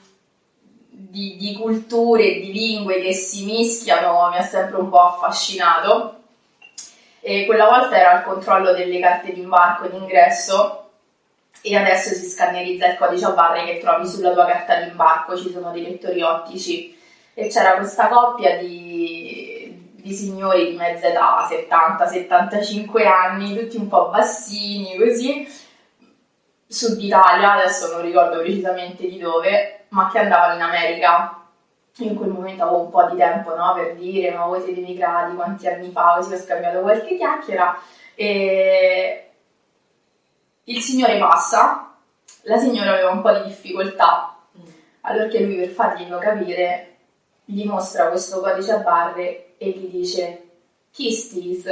di, 0.88 1.36
di 1.38 1.56
culture 1.58 2.22
e 2.22 2.40
di 2.40 2.52
lingue 2.52 3.00
che 3.00 3.12
si 3.12 3.44
mischiano 3.44 4.28
mi 4.30 4.38
ha 4.38 4.42
sempre 4.42 4.78
un 4.78 4.90
po' 4.90 5.00
affascinato. 5.00 6.18
E 7.20 7.46
quella 7.46 7.66
volta 7.66 7.96
era 7.98 8.18
il 8.18 8.24
controllo 8.24 8.72
delle 8.72 9.00
carte 9.00 9.32
d'imbarco 9.32 9.88
d'ingresso 9.88 10.78
e 10.78 10.83
adesso 11.76 12.14
si 12.14 12.26
scannerizza 12.26 12.88
il 12.88 12.96
codice 12.96 13.24
a 13.24 13.30
barre 13.30 13.64
che 13.64 13.78
trovi 13.78 14.06
sulla 14.06 14.32
tua 14.32 14.44
carta 14.44 14.80
d'imbarco, 14.80 15.36
ci 15.36 15.50
sono 15.50 15.70
dei 15.72 15.82
lettori 15.82 16.20
ottici 16.22 16.96
e 17.32 17.48
c'era 17.48 17.76
questa 17.76 18.08
coppia 18.08 18.58
di, 18.58 19.92
di 19.94 20.12
signori 20.12 20.70
di 20.70 20.76
mezza 20.76 21.06
età, 21.06 21.48
70-75 21.48 23.06
anni, 23.06 23.58
tutti 23.58 23.76
un 23.76 23.88
po' 23.88 24.10
bassini 24.10 24.96
così, 24.98 25.48
sud 26.66 27.00
Italia, 27.00 27.54
adesso 27.54 27.90
non 27.92 28.02
ricordo 28.02 28.40
precisamente 28.40 29.08
di 29.08 29.18
dove, 29.18 29.86
ma 29.88 30.10
che 30.10 30.18
andavano 30.18 30.54
in 30.54 30.62
America. 30.62 31.38
Io 31.98 32.10
in 32.10 32.16
quel 32.16 32.30
momento 32.30 32.64
avevo 32.64 32.82
un 32.82 32.90
po' 32.90 33.04
di 33.04 33.16
tempo 33.16 33.54
no, 33.54 33.72
per 33.74 33.94
dire, 33.94 34.32
ma 34.32 34.46
voi 34.46 34.60
siete 34.60 34.80
emigrati 34.80 35.36
quanti 35.36 35.68
anni 35.68 35.90
fa, 35.90 36.14
così 36.16 36.34
ho 36.34 36.38
scambiato 36.38 36.80
qualche 36.80 37.16
chiacchiera 37.16 37.78
e 38.16 39.30
il 40.64 40.80
signore 40.80 41.18
passa, 41.18 41.94
la 42.42 42.58
signora 42.58 42.92
aveva 42.92 43.10
un 43.10 43.22
po' 43.22 43.32
di 43.32 43.44
difficoltà, 43.44 44.36
allora 45.02 45.28
che 45.28 45.40
lui 45.40 45.56
per 45.56 45.68
farglielo 45.68 46.18
capire 46.18 46.96
gli 47.44 47.64
mostra 47.66 48.08
questo 48.08 48.40
codice 48.40 48.72
a 48.72 48.78
barre 48.78 49.54
e 49.58 49.70
gli 49.70 49.88
dice 49.90 50.42
Kiss 50.90 51.32
this, 51.32 51.64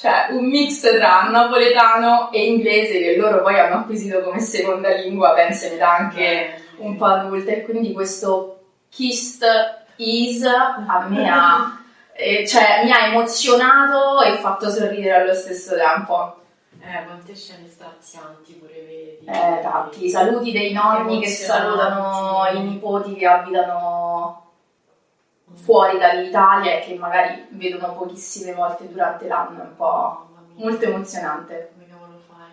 cioè 0.00 0.28
un 0.30 0.46
mix 0.46 0.80
tra 0.80 1.28
napoletano 1.28 2.30
e 2.32 2.46
inglese 2.46 2.98
che 2.98 3.16
loro 3.16 3.42
poi 3.42 3.60
hanno 3.60 3.80
acquisito 3.80 4.20
come 4.22 4.40
seconda 4.40 4.88
lingua, 4.94 5.34
penso 5.34 5.66
in 5.66 5.74
età 5.74 5.94
anche 5.94 6.62
un 6.78 6.96
po' 6.96 7.04
adulte, 7.04 7.58
e 7.58 7.64
quindi 7.64 7.92
questo 7.92 8.62
kissed 8.88 9.44
is 9.96 10.42
a 10.44 11.06
me 11.06 11.28
ha, 11.28 11.82
eh, 12.16 12.46
cioè, 12.46 12.82
mi 12.84 12.90
ha 12.90 13.08
emozionato 13.08 14.22
e 14.22 14.38
fatto 14.38 14.70
sorridere 14.70 15.20
allo 15.22 15.34
stesso 15.34 15.76
tempo. 15.76 16.36
Eh, 16.80 17.04
quante 17.04 17.34
scene 17.34 17.68
strazianti 17.68 18.54
pure 18.54 18.72
vedi. 18.72 19.26
Eh, 19.26 19.60
tanti 19.62 20.08
saluti 20.08 20.50
dei 20.50 20.72
nonni 20.72 21.20
che 21.20 21.28
salutano 21.28 22.46
i 22.52 22.62
nipoti 22.62 23.14
che 23.14 23.26
abitano 23.26 24.48
fuori 25.52 25.98
dall'Italia 25.98 26.78
e 26.78 26.80
che 26.80 26.94
magari 26.96 27.46
vedono 27.50 27.94
pochissime 27.94 28.54
volte 28.54 28.88
durante 28.88 29.26
l'anno, 29.26 29.62
è 29.62 29.66
un 29.66 29.76
po' 29.76 30.28
Mamma 30.32 30.46
mia. 30.54 30.64
molto 30.64 30.84
emozionante. 30.84 31.70
Come 31.74 31.86
cavolo 31.88 32.18
fai? 32.18 32.52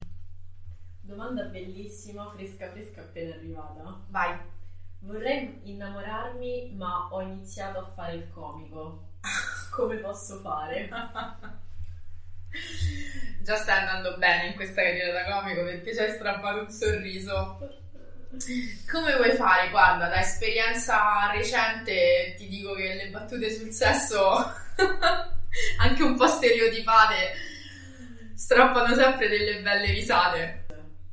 Domanda 1.01 1.43
bellissima, 1.43 2.29
fresca 2.35 2.69
fresca 2.69 3.01
appena 3.01 3.33
arrivata. 3.35 3.99
Vai. 4.09 4.37
Vorrei 4.99 5.61
innamorarmi, 5.63 6.73
ma 6.75 7.07
ho 7.11 7.21
iniziato 7.21 7.79
a 7.79 7.85
fare 7.85 8.15
il 8.15 8.29
comico. 8.29 9.05
Come 9.71 9.97
posso 9.97 10.39
fare? 10.39 10.89
Già 13.41 13.55
stai 13.55 13.79
andando 13.79 14.17
bene 14.17 14.47
in 14.47 14.55
questa 14.55 14.81
carriera 14.81 15.23
da 15.23 15.39
comico 15.39 15.63
perché 15.63 15.93
ci 15.93 15.99
hai 15.99 16.11
strappato 16.11 16.61
un 16.61 16.69
sorriso. 16.69 17.59
Come 18.91 19.15
vuoi 19.15 19.31
fare? 19.31 19.69
Guarda, 19.69 20.09
da 20.09 20.19
esperienza 20.19 21.31
recente 21.31 22.35
ti 22.37 22.47
dico 22.47 22.73
che 22.73 22.93
le 22.93 23.09
battute 23.09 23.49
sul 23.49 23.71
sesso, 23.71 24.53
anche 25.79 26.03
un 26.03 26.17
po' 26.17 26.27
stereotipate, 26.27 27.15
strappano 28.35 28.93
sempre 28.93 29.29
delle 29.29 29.61
belle 29.61 29.91
risate. 29.91 30.65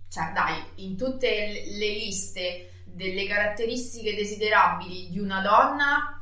Cioè, 0.08 0.32
dai, 0.32 0.60
in 0.86 0.96
tutte 0.96 1.28
le 1.28 1.88
liste 1.88 2.82
delle 2.84 3.26
caratteristiche 3.26 4.14
desiderabili 4.14 5.08
di 5.10 5.18
una 5.18 5.40
donna, 5.40 6.20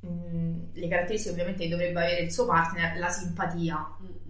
mh, 0.00 0.72
le 0.74 0.88
caratteristiche 0.88 1.32
ovviamente 1.32 1.64
che 1.64 1.68
dovrebbe 1.68 2.00
avere 2.00 2.20
il 2.22 2.32
suo 2.32 2.46
partner, 2.46 2.98
la 2.98 3.08
simpatia 3.08 3.96
Mm-mm. 4.02 4.21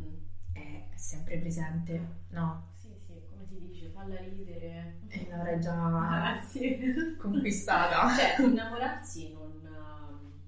Sempre 1.02 1.38
presente, 1.38 2.00
no? 2.30 2.70
Sì, 2.74 2.88
sì, 2.98 3.20
come 3.28 3.44
si 3.46 3.58
dice, 3.58 3.88
falla 3.88 4.16
ridere. 4.20 5.00
E 5.08 5.26
l'avrei 5.28 5.60
già 5.60 5.72
Ah, 6.34 6.40
sì. 6.40 6.78
conquistata. 7.18 8.08
Cioè, 8.14 8.46
innamorarsi 8.46 9.32
non... 9.32 9.60
ehm, 9.64 10.40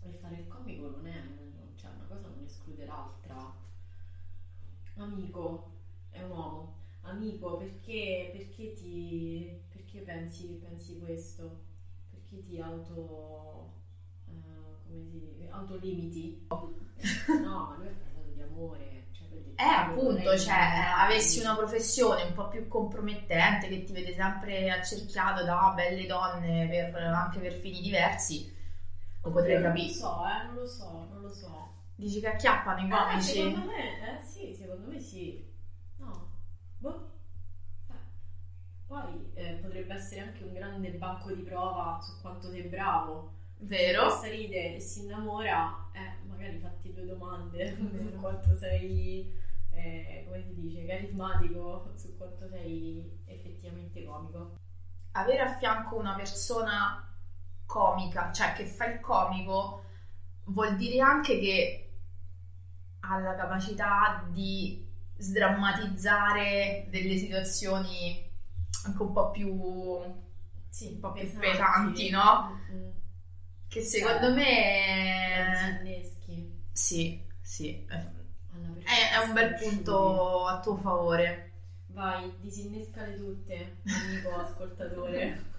E 0.00 0.12
fare 0.12 0.36
il 0.36 0.48
comico 0.48 0.88
non 0.90 1.06
è... 1.06 1.22
Cioè, 1.76 1.90
una 1.90 2.04
cosa 2.06 2.28
non 2.28 2.42
esclude 2.44 2.84
l'altra. 2.84 3.52
Amico, 4.96 5.70
è 6.10 6.22
un 6.22 6.30
uomo. 6.30 6.74
Amico, 7.02 7.56
perché, 7.56 8.30
perché 8.32 8.72
ti... 8.74 9.60
Perché 9.68 10.00
pensi, 10.00 10.58
pensi 10.62 10.98
questo? 10.98 11.60
Perché 12.10 12.42
ti 12.44 12.60
auto... 12.60 13.72
eh, 14.28 14.32
come 14.86 15.02
si 15.04 15.20
dice? 15.20 15.48
Autolimiti? 15.50 16.46
No, 17.42 17.74
lui 17.78 17.86
ha 17.88 17.92
parlato 17.92 18.30
di 18.34 18.42
amore. 18.42 18.99
Eh, 19.54 19.62
"Io 19.74 19.92
appunto, 19.92 20.36
cioè, 20.38 20.54
eh, 20.54 20.56
innamorarmi". 20.56 21.02
avessi 21.04 21.38
una 21.40 21.54
professione 21.54 22.22
un 22.22 22.32
po' 22.32 22.48
più 22.48 22.66
compromettente 22.66 23.68
che 23.68 23.84
ti 23.84 23.92
vede 23.92 24.14
sempre 24.14 24.70
accerchiato 24.70 25.44
da 25.44 25.72
belle 25.74 26.06
donne 26.06 26.66
per- 26.68 26.94
anche 26.96 27.38
per 27.40 27.52
fini 27.54 27.80
diversi, 27.80 28.50
lo 29.22 29.30
potrei 29.30 29.56
Non 29.56 29.62
lo 29.62 29.66
capire. 29.68 29.88
so, 29.88 30.22
eh, 30.26 30.44
non 30.46 30.54
lo 30.54 30.66
so, 30.66 31.06
non 31.08 31.20
lo 31.20 31.28
so. 31.30 31.68
Dici 31.94 32.20
che 32.20 32.28
acchiappano 32.28 32.80
i 32.80 32.88
Eh, 32.88 32.88
comici? 32.88 33.34
secondo 33.36 33.64
me, 33.66 34.18
eh 34.18 34.22
sì, 34.22 34.54
secondo 34.54 34.86
me 34.86 34.98
sì. 35.00 35.46
No, 35.96 36.28
boh. 36.78 37.10
Eh, 37.88 37.94
Poi 38.86 39.30
eh, 39.34 39.58
potrebbe 39.60 39.94
essere 39.94 40.20
anche 40.22 40.42
un 40.44 40.52
grande 40.52 40.90
banco 40.92 41.30
di 41.32 41.42
prova 41.42 42.00
su 42.02 42.20
quanto 42.20 42.48
sei 42.50 42.62
bravo. 42.62 43.34
Vero? 43.62 44.06
Questa 44.06 44.28
ride 44.28 44.76
e 44.76 44.80
si 44.80 45.00
innamora, 45.02 45.88
eh, 45.92 46.19
magari 46.40 46.58
fatti 46.58 46.92
due 46.94 47.04
domande 47.04 47.76
su 47.76 48.16
quanto 48.18 48.56
sei, 48.56 49.38
eh, 49.70 50.24
come 50.26 50.42
si 50.42 50.54
dice, 50.54 50.86
carismatico, 50.86 51.92
su 51.96 52.16
quanto 52.16 52.48
sei 52.48 53.20
effettivamente 53.26 54.02
comico. 54.04 54.54
Avere 55.12 55.40
a 55.40 55.56
fianco 55.58 55.96
una 55.96 56.14
persona 56.14 57.06
comica, 57.66 58.32
cioè 58.32 58.54
che 58.54 58.64
fa 58.64 58.86
il 58.86 59.00
comico, 59.00 59.84
vuol 60.44 60.76
dire 60.76 61.00
anche 61.00 61.38
che 61.38 61.90
ha 63.00 63.18
la 63.18 63.34
capacità 63.34 64.26
di 64.30 64.88
sdrammatizzare 65.16 66.86
delle 66.88 67.16
situazioni 67.16 68.28
anche 68.84 69.02
un 69.02 69.12
po' 69.12 69.30
più, 69.30 70.00
Sì, 70.70 70.92
un 70.94 71.00
po' 71.00 71.12
più 71.12 71.38
pesanti, 71.38 72.08
no? 72.08 72.58
Mm-mm. 72.70 72.92
Che 73.70 73.80
secondo 73.82 74.34
me... 74.34 75.78
Inneschi. 75.80 76.60
Sì, 76.72 77.24
sì, 77.40 77.86
è, 77.88 79.14
è 79.14 79.24
un 79.24 79.32
bel 79.32 79.54
punto 79.54 80.46
a 80.46 80.58
tuo 80.58 80.74
favore. 80.74 81.52
Vai, 81.86 82.32
disinnescale 82.40 83.16
tutte, 83.16 83.76
amico 83.84 84.34
ascoltatore. 84.34 85.44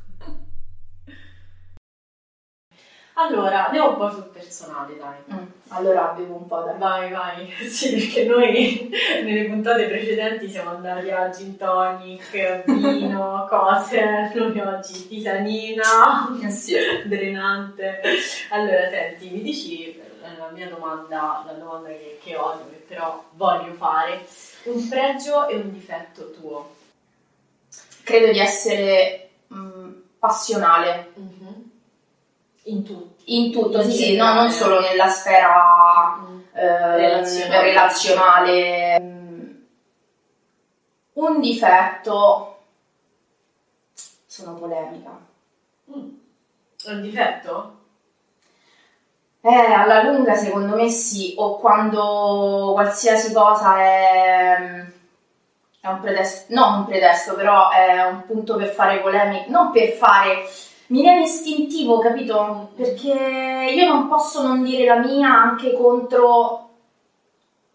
Allora, 3.28 3.66
andiamo 3.68 3.90
un 3.92 3.98
po' 3.98 4.10
sul 4.12 4.24
personale, 4.34 4.98
dai. 4.98 5.18
Mm, 5.32 5.46
Allora 5.70 6.14
bevo 6.18 6.36
un 6.36 6.48
po' 6.48 6.62
da... 6.62 6.74
Vai, 6.74 7.12
vai. 7.12 7.52
Sì, 7.70 7.92
perché 7.96 8.26
noi 8.26 8.90
nelle 9.24 9.46
puntate 9.46 9.86
precedenti 9.88 10.50
siamo 10.50 10.72
andati 10.72 11.10
a 11.12 11.30
gin 11.30 11.56
tonic, 11.58 12.64
vino, 12.66 13.46
cose. 13.50 14.32
Noi 14.34 14.60
oggi 14.60 15.08
tisanina, 15.08 16.36
Sì. 16.50 16.76
drenante. 17.06 18.02
Allora, 18.50 18.90
senti, 18.90 19.30
mi 19.30 19.42
dici 19.42 19.96
eh, 19.96 20.38
la 20.38 20.50
mia 20.52 20.68
domanda, 20.70 21.44
la 21.46 21.54
domanda 21.54 21.90
che, 21.90 22.20
che 22.24 22.36
odio, 22.36 22.66
che 22.70 22.84
però 22.88 23.24
voglio 23.34 23.74
fare, 23.74 24.26
un 24.64 24.88
pregio 24.90 25.48
e 25.48 25.56
un 25.56 25.72
difetto 25.72 26.32
tuo. 26.32 26.76
Credo 28.04 28.32
di 28.32 28.40
essere 28.40 29.30
mm, 29.54 29.92
passionale 30.20 31.12
In 32.64 32.84
tutti. 32.84 33.11
In 33.26 33.52
tutto, 33.52 33.82
sì, 33.84 33.92
sì, 33.92 34.16
no, 34.16 34.34
non 34.34 34.50
solo 34.50 34.80
nella 34.80 35.08
sfera 35.08 36.18
eh, 36.54 36.96
Relazionale. 36.98 37.62
relazionale. 37.62 39.00
Mm, 39.00 39.50
Un 41.14 41.40
difetto, 41.40 42.58
sono 44.26 44.54
polemica. 44.56 45.12
Mm. 45.96 46.10
Un 46.86 47.02
difetto? 47.02 47.76
Eh, 49.44 49.56
alla 49.56 50.04
lunga 50.04 50.36
secondo 50.36 50.76
me 50.76 50.88
sì, 50.90 51.34
o 51.38 51.58
quando 51.58 52.72
qualsiasi 52.74 53.34
cosa 53.34 53.76
è, 53.82 54.56
è 55.80 55.88
un 55.88 56.00
pretesto, 56.00 56.54
no 56.54 56.76
un 56.78 56.86
pretesto, 56.86 57.34
però 57.34 57.70
è 57.72 58.06
un 58.06 58.24
punto 58.28 58.56
per 58.56 58.68
fare 58.70 59.00
polemica, 59.00 59.46
non 59.48 59.72
per 59.72 59.90
fare, 59.94 60.44
mi 60.92 61.02
viene 61.02 61.24
istintivo, 61.24 62.00
capito? 62.00 62.72
Perché 62.76 63.74
io 63.74 63.88
non 63.88 64.10
posso 64.10 64.46
non 64.46 64.62
dire 64.62 64.86
la 64.86 64.98
mia 64.98 65.30
anche 65.30 65.74
contro 65.74 66.70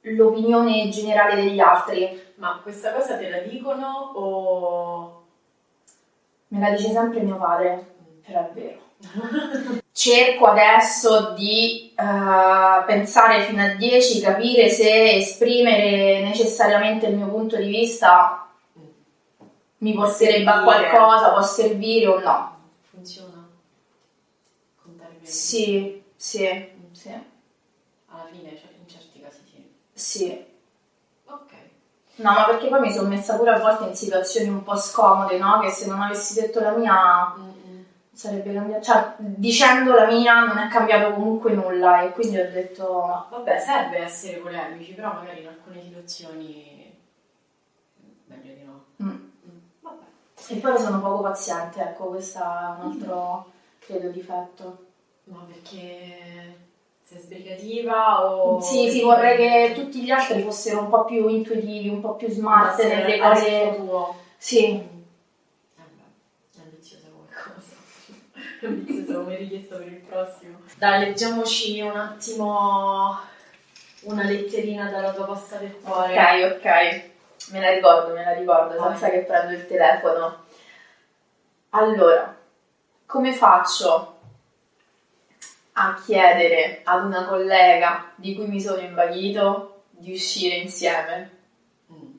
l'opinione 0.03 0.91
generale 0.91 1.35
degli 1.37 1.59
altri. 1.59 2.25
Ma 2.37 2.61
questa 2.63 2.93
cosa 2.93 3.17
te 3.17 3.31
la 3.31 3.39
dicono 3.39 4.13
o... 4.15 5.23
Me 6.49 6.61
la 6.61 6.71
dice 6.71 6.91
sempre 6.91 7.21
mio 7.21 7.37
padre, 7.37 7.95
però 8.25 8.41
è 8.41 8.51
vero. 8.53 8.85
Cerco 9.91 10.45
adesso 10.45 11.33
di 11.33 11.95
eh, 11.97 12.85
pensare 12.85 13.45
fino 13.45 13.63
a 13.63 13.75
10, 13.75 14.21
capire 14.21 14.69
se 14.69 15.17
esprimere 15.17 16.21
necessariamente 16.21 17.07
il 17.07 17.17
mio 17.17 17.29
punto 17.29 17.57
di 17.57 17.67
vista 17.67 18.47
mi 19.79 19.95
porterebbe 19.95 20.51
a 20.51 20.65
servire. 20.65 20.91
qualcosa, 20.91 21.31
può 21.31 21.43
servire 21.43 22.07
o 22.09 22.21
no. 22.21 22.56
Sì, 25.27 26.03
sì, 26.17 26.73
sì, 26.93 27.09
Alla 28.07 28.27
fine, 28.31 28.51
cioè, 28.57 28.71
in 28.79 28.89
certi 28.89 29.21
casi 29.21 29.39
sì. 29.45 29.71
sì. 29.93 30.45
Ok. 31.27 31.53
No, 32.17 32.31
ma 32.33 32.45
perché 32.47 32.69
poi 32.69 32.81
mi 32.81 32.93
sono 32.93 33.09
messa 33.09 33.37
pure 33.37 33.51
a 33.51 33.59
volte 33.59 33.85
in 33.85 33.95
situazioni 33.95 34.49
un 34.49 34.63
po' 34.63 34.77
scomode, 34.77 35.39
no? 35.39 35.59
Che 35.61 35.71
se 35.71 35.87
non 35.87 36.01
avessi 36.01 36.41
detto 36.41 36.61
la 36.61 36.71
mia 36.77 37.35
sarebbe 38.17 38.55
cambiato. 38.55 38.83
Cioè, 38.83 39.15
dicendo 39.19 39.93
la 39.95 40.07
mia 40.07 40.45
non 40.45 40.57
è 40.59 40.69
cambiato 40.69 41.13
comunque 41.13 41.53
nulla 41.53 42.03
e 42.03 42.13
quindi 42.13 42.39
ho 42.39 42.51
detto... 42.51 43.27
Vabbè, 43.29 43.59
serve 43.59 43.99
essere 43.99 44.39
polemici, 44.39 44.93
però 44.95 45.13
magari 45.13 45.43
in 45.43 45.49
alcune 45.49 45.83
situazioni 45.83 46.97
meglio 48.25 48.53
di 48.55 48.65
no. 48.65 48.85
mm. 49.03 49.09
Mm, 49.09 49.59
Vabbè. 49.81 50.05
E 50.49 50.57
poi 50.57 50.79
sono 50.79 51.01
poco 51.01 51.23
paziente, 51.23 51.81
ecco, 51.83 52.07
questo 52.07 52.39
è 52.39 52.43
un 52.43 52.91
altro, 52.91 53.51
credo, 53.81 54.09
difetto. 54.09 54.86
Ma 55.29 55.45
perché 55.49 56.57
sei 57.05 57.19
sbrigativa 57.19 58.25
o... 58.25 58.61
Sì, 58.61 58.91
sì, 58.91 59.03
vorrei 59.03 59.37
che 59.37 59.75
tutti 59.75 60.03
gli 60.03 60.11
altri 60.11 60.43
fossero 60.43 60.81
un 60.81 60.89
po' 60.89 61.05
più 61.05 61.27
intuitivi, 61.29 61.89
un 61.89 62.01
po' 62.01 62.15
più 62.15 62.29
smart 62.29 62.81
Ma 62.83 62.89
nelle 62.89 63.11
se 63.11 63.19
cose. 63.19 63.73
tuo. 63.77 64.17
Sì, 64.37 64.65
Eh 64.67 64.79
beh, 65.77 66.57
è 66.57 66.61
ambiziosa 66.63 67.09
come 67.11 67.29
cosa. 67.33 67.75
È 68.61 68.67
ambiziosa 68.67 69.15
come 69.19 69.37
richiesta 69.37 69.77
per 69.77 69.87
il 69.89 69.95
prossimo. 69.97 70.59
Dai, 70.79 71.01
leggiamoci 71.07 71.81
un 71.81 71.97
attimo 71.97 73.19
una 74.03 74.23
letterina 74.23 74.89
dalla 74.91 75.13
tua 75.13 75.25
pasta 75.27 75.57
del 75.57 75.77
cuore. 75.81 76.13
ok, 76.13 76.53
ok. 76.57 77.51
Me 77.53 77.61
la 77.61 77.71
ricordo, 77.73 78.13
me 78.15 78.25
la 78.25 78.33
ricordo, 78.33 78.77
Vai. 78.79 78.91
senza 78.91 79.11
che 79.11 79.19
prendo 79.25 79.53
il 79.53 79.67
telefono. 79.67 80.45
Allora, 81.71 82.35
come 83.07 83.33
faccio 83.33 84.16
a 85.79 86.01
chiedere 86.03 86.81
ad 86.85 87.05
una 87.05 87.27
collega 87.27 88.13
di 88.17 88.35
cui 88.35 88.47
mi 88.47 88.61
sono 88.63 88.81
invaghito 88.81 89.83
di 89.91 90.13
uscire 90.13 90.57
insieme? 90.57 91.31
Mm. 91.93 92.15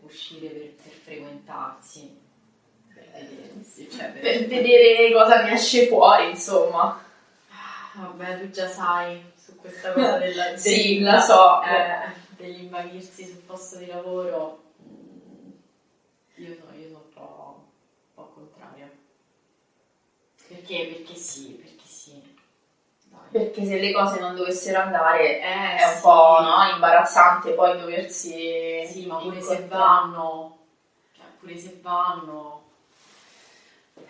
Uscire 0.00 0.48
per, 0.48 0.72
per 0.82 0.92
frequentarsi, 0.92 2.18
per 2.94 3.04
vedersi, 3.12 3.90
cioè 3.90 4.10
per... 4.10 4.20
Per 4.22 4.46
vedere 4.46 5.12
cosa 5.12 5.42
mi 5.42 5.52
esce 5.52 5.86
fuori, 5.86 6.30
insomma. 6.30 7.02
Vabbè, 7.94 8.40
tu 8.40 8.50
già 8.50 8.68
sai 8.68 9.22
su 9.36 9.54
questa 9.56 9.92
cosa 9.92 10.16
della, 10.16 10.56
Sì, 10.56 10.70
dell'inva- 10.98 11.12
la 11.12 11.20
so. 11.20 11.62
eh, 11.62 12.12
dell'invaghirsi 12.36 13.26
sul 13.26 13.42
posto 13.42 13.76
di 13.76 13.86
lavoro. 13.86 14.62
mm, 14.82 15.50
Io 16.36 16.54
sono, 16.54 16.72
io 16.74 16.86
sono 16.88 17.02
un 17.04 17.12
po', 17.12 17.64
un 18.08 18.14
po' 18.14 18.32
contraria. 18.32 18.90
Perché? 20.48 20.86
Perché 20.86 21.14
sì, 21.14 21.44
perché 21.52 21.68
sì. 21.70 21.71
Perché 23.32 23.64
se 23.64 23.78
le 23.78 23.92
cose 23.92 24.20
non 24.20 24.36
dovessero 24.36 24.80
andare 24.82 25.40
Eh, 25.40 25.76
è 25.76 25.84
un 25.88 25.94
sì. 25.94 26.00
po' 26.02 26.38
no, 26.40 26.70
imbarazzante 26.74 27.52
poi 27.52 27.78
doversi 27.80 28.86
Sì, 28.86 29.06
ma 29.06 29.16
pure 29.16 29.40
se 29.40 29.66
vanno, 29.68 30.58
cioè 31.16 31.24
pure 31.40 31.56
se 31.58 31.78
vanno, 31.82 32.60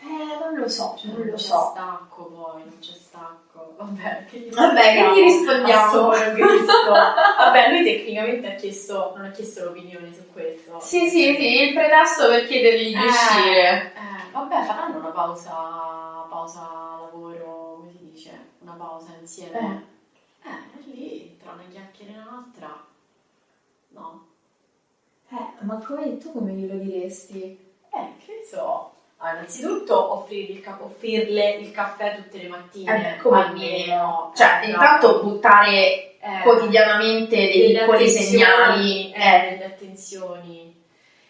Eh, 0.01 0.39
non 0.41 0.59
lo 0.59 0.69
so, 0.69 0.97
cioè, 0.99 1.13
non 1.13 1.25
lo 1.27 1.33
c'è 1.35 1.39
so. 1.39 1.71
stacco 1.73 2.25
poi, 2.25 2.63
non 2.65 2.79
c'è 2.81 2.93
stacco. 2.95 3.75
Vabbè, 3.79 4.25
che 4.29 4.39
gli 4.39 4.53
Vabbè, 4.53 4.81
che 4.93 5.13
gli 5.15 5.23
rispondiamo? 5.23 6.09
Vabbè, 6.09 7.71
lui 7.71 7.85
tecnicamente 7.85 8.53
ha 8.53 8.57
chiesto, 8.57 9.13
non 9.15 9.27
ha 9.27 9.31
chiesto 9.31 9.65
l'opinione 9.67 10.13
su 10.13 10.33
questo. 10.33 10.81
Sì, 10.81 11.09
sì, 11.09 11.35
sì, 11.37 11.63
il 11.69 11.75
pretesto 11.75 12.27
per 12.29 12.47
chiedergli 12.49 12.89
di 12.89 12.95
Eh, 12.95 13.07
uscire. 13.07 13.93
eh, 13.95 14.31
vabbè, 14.33 14.65
faranno 14.65 14.99
una 14.99 15.11
pausa, 15.11 15.53
pausa 16.29 16.61
lavoro? 17.01 17.52
Una 18.63 18.73
pausa 18.75 19.13
insieme. 19.21 19.87
Eh, 20.45 20.81
lì, 20.91 21.37
tra 21.43 21.53
una 21.53 21.65
chiacchiera 21.71 22.13
e 22.13 22.17
un'altra. 22.19 22.85
No. 23.89 24.27
Eh, 25.31 25.65
ma 25.65 25.77
come 25.85 26.17
tu 26.19 26.33
come 26.33 26.53
glielo 26.53 26.75
diresti? 26.83 27.41
Eh, 27.91 28.09
che 28.25 28.33
ne 28.41 28.45
so. 28.49 28.93
Ah, 29.19 29.33
innanzitutto 29.33 30.13
offrirgli 30.15 30.57
il 30.57 30.61
ca- 30.61 30.79
offrirle 30.81 31.55
il 31.57 31.71
caffè 31.71 32.17
tutte 32.17 32.39
le 32.43 32.49
mattine. 32.49 33.17
Eh, 33.17 33.21
come 33.21 33.45
almeno. 33.45 34.33
Cioè, 34.35 34.61
Eh, 34.65 34.71
intanto 34.71 35.23
buttare 35.23 36.19
eh, 36.19 36.41
quodianamente 36.43 37.37
dei 37.37 37.73
piccoli 37.73 38.09
segnali. 38.09 39.13
eh, 39.13 39.21
Eh, 39.21 39.51
delle 39.51 39.65
attenzioni. 39.65 40.81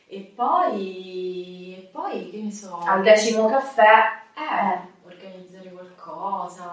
E 0.06 0.20
poi, 0.34 1.76
e 1.78 1.88
poi, 1.92 2.30
che 2.30 2.36
ne 2.38 2.50
so. 2.50 2.78
al 2.78 3.02
decimo 3.02 3.46
caffè. 3.48 4.20
Eh, 4.34 4.90
organizzare 5.06 5.70
qualcosa, 5.70 6.70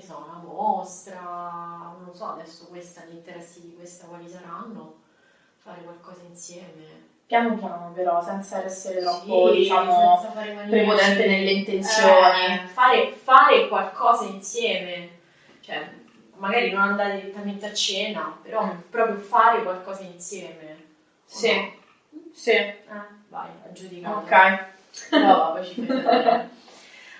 ne 0.00 0.06
so, 0.06 0.24
una 0.24 0.40
mostra, 0.42 1.92
non 2.04 2.14
so, 2.14 2.26
adesso 2.26 2.66
questa, 2.68 3.02
gli 3.08 3.14
interessi 3.16 3.60
di 3.62 3.74
questa 3.76 4.06
quali 4.06 4.26
saranno, 4.26 4.94
fare 5.62 5.82
qualcosa 5.82 6.22
insieme. 6.28 6.68
Piano 7.26 7.54
piano 7.56 7.92
però, 7.94 8.22
senza 8.22 8.64
essere 8.64 9.00
troppo, 9.00 9.52
Sì, 9.52 9.58
diciamo, 9.58 10.34
prepotente 10.68 11.26
nelle 11.28 11.50
intenzioni. 11.52 12.54
Eh, 12.54 12.66
fare, 12.72 13.12
fare 13.12 13.68
qualcosa 13.68 14.24
insieme, 14.24 15.10
cioè 15.60 15.88
magari 16.36 16.70
non 16.72 16.80
andare 16.80 17.20
direttamente 17.20 17.66
a 17.66 17.72
cena, 17.72 18.36
però 18.42 18.64
Mm. 18.64 18.78
proprio 18.90 19.18
fare 19.18 19.62
qualcosa 19.62 20.02
insieme. 20.02 20.76
Sì. 21.24 21.54
no? 21.54 21.78
Sì, 22.32 22.50
Eh, 22.50 22.76
vai, 23.28 23.48
aggiudicato. 23.68 24.16
ok. 24.16 24.64
No, 25.20 25.52
poi 25.52 25.64
ci 25.66 25.86
fai. 25.86 26.48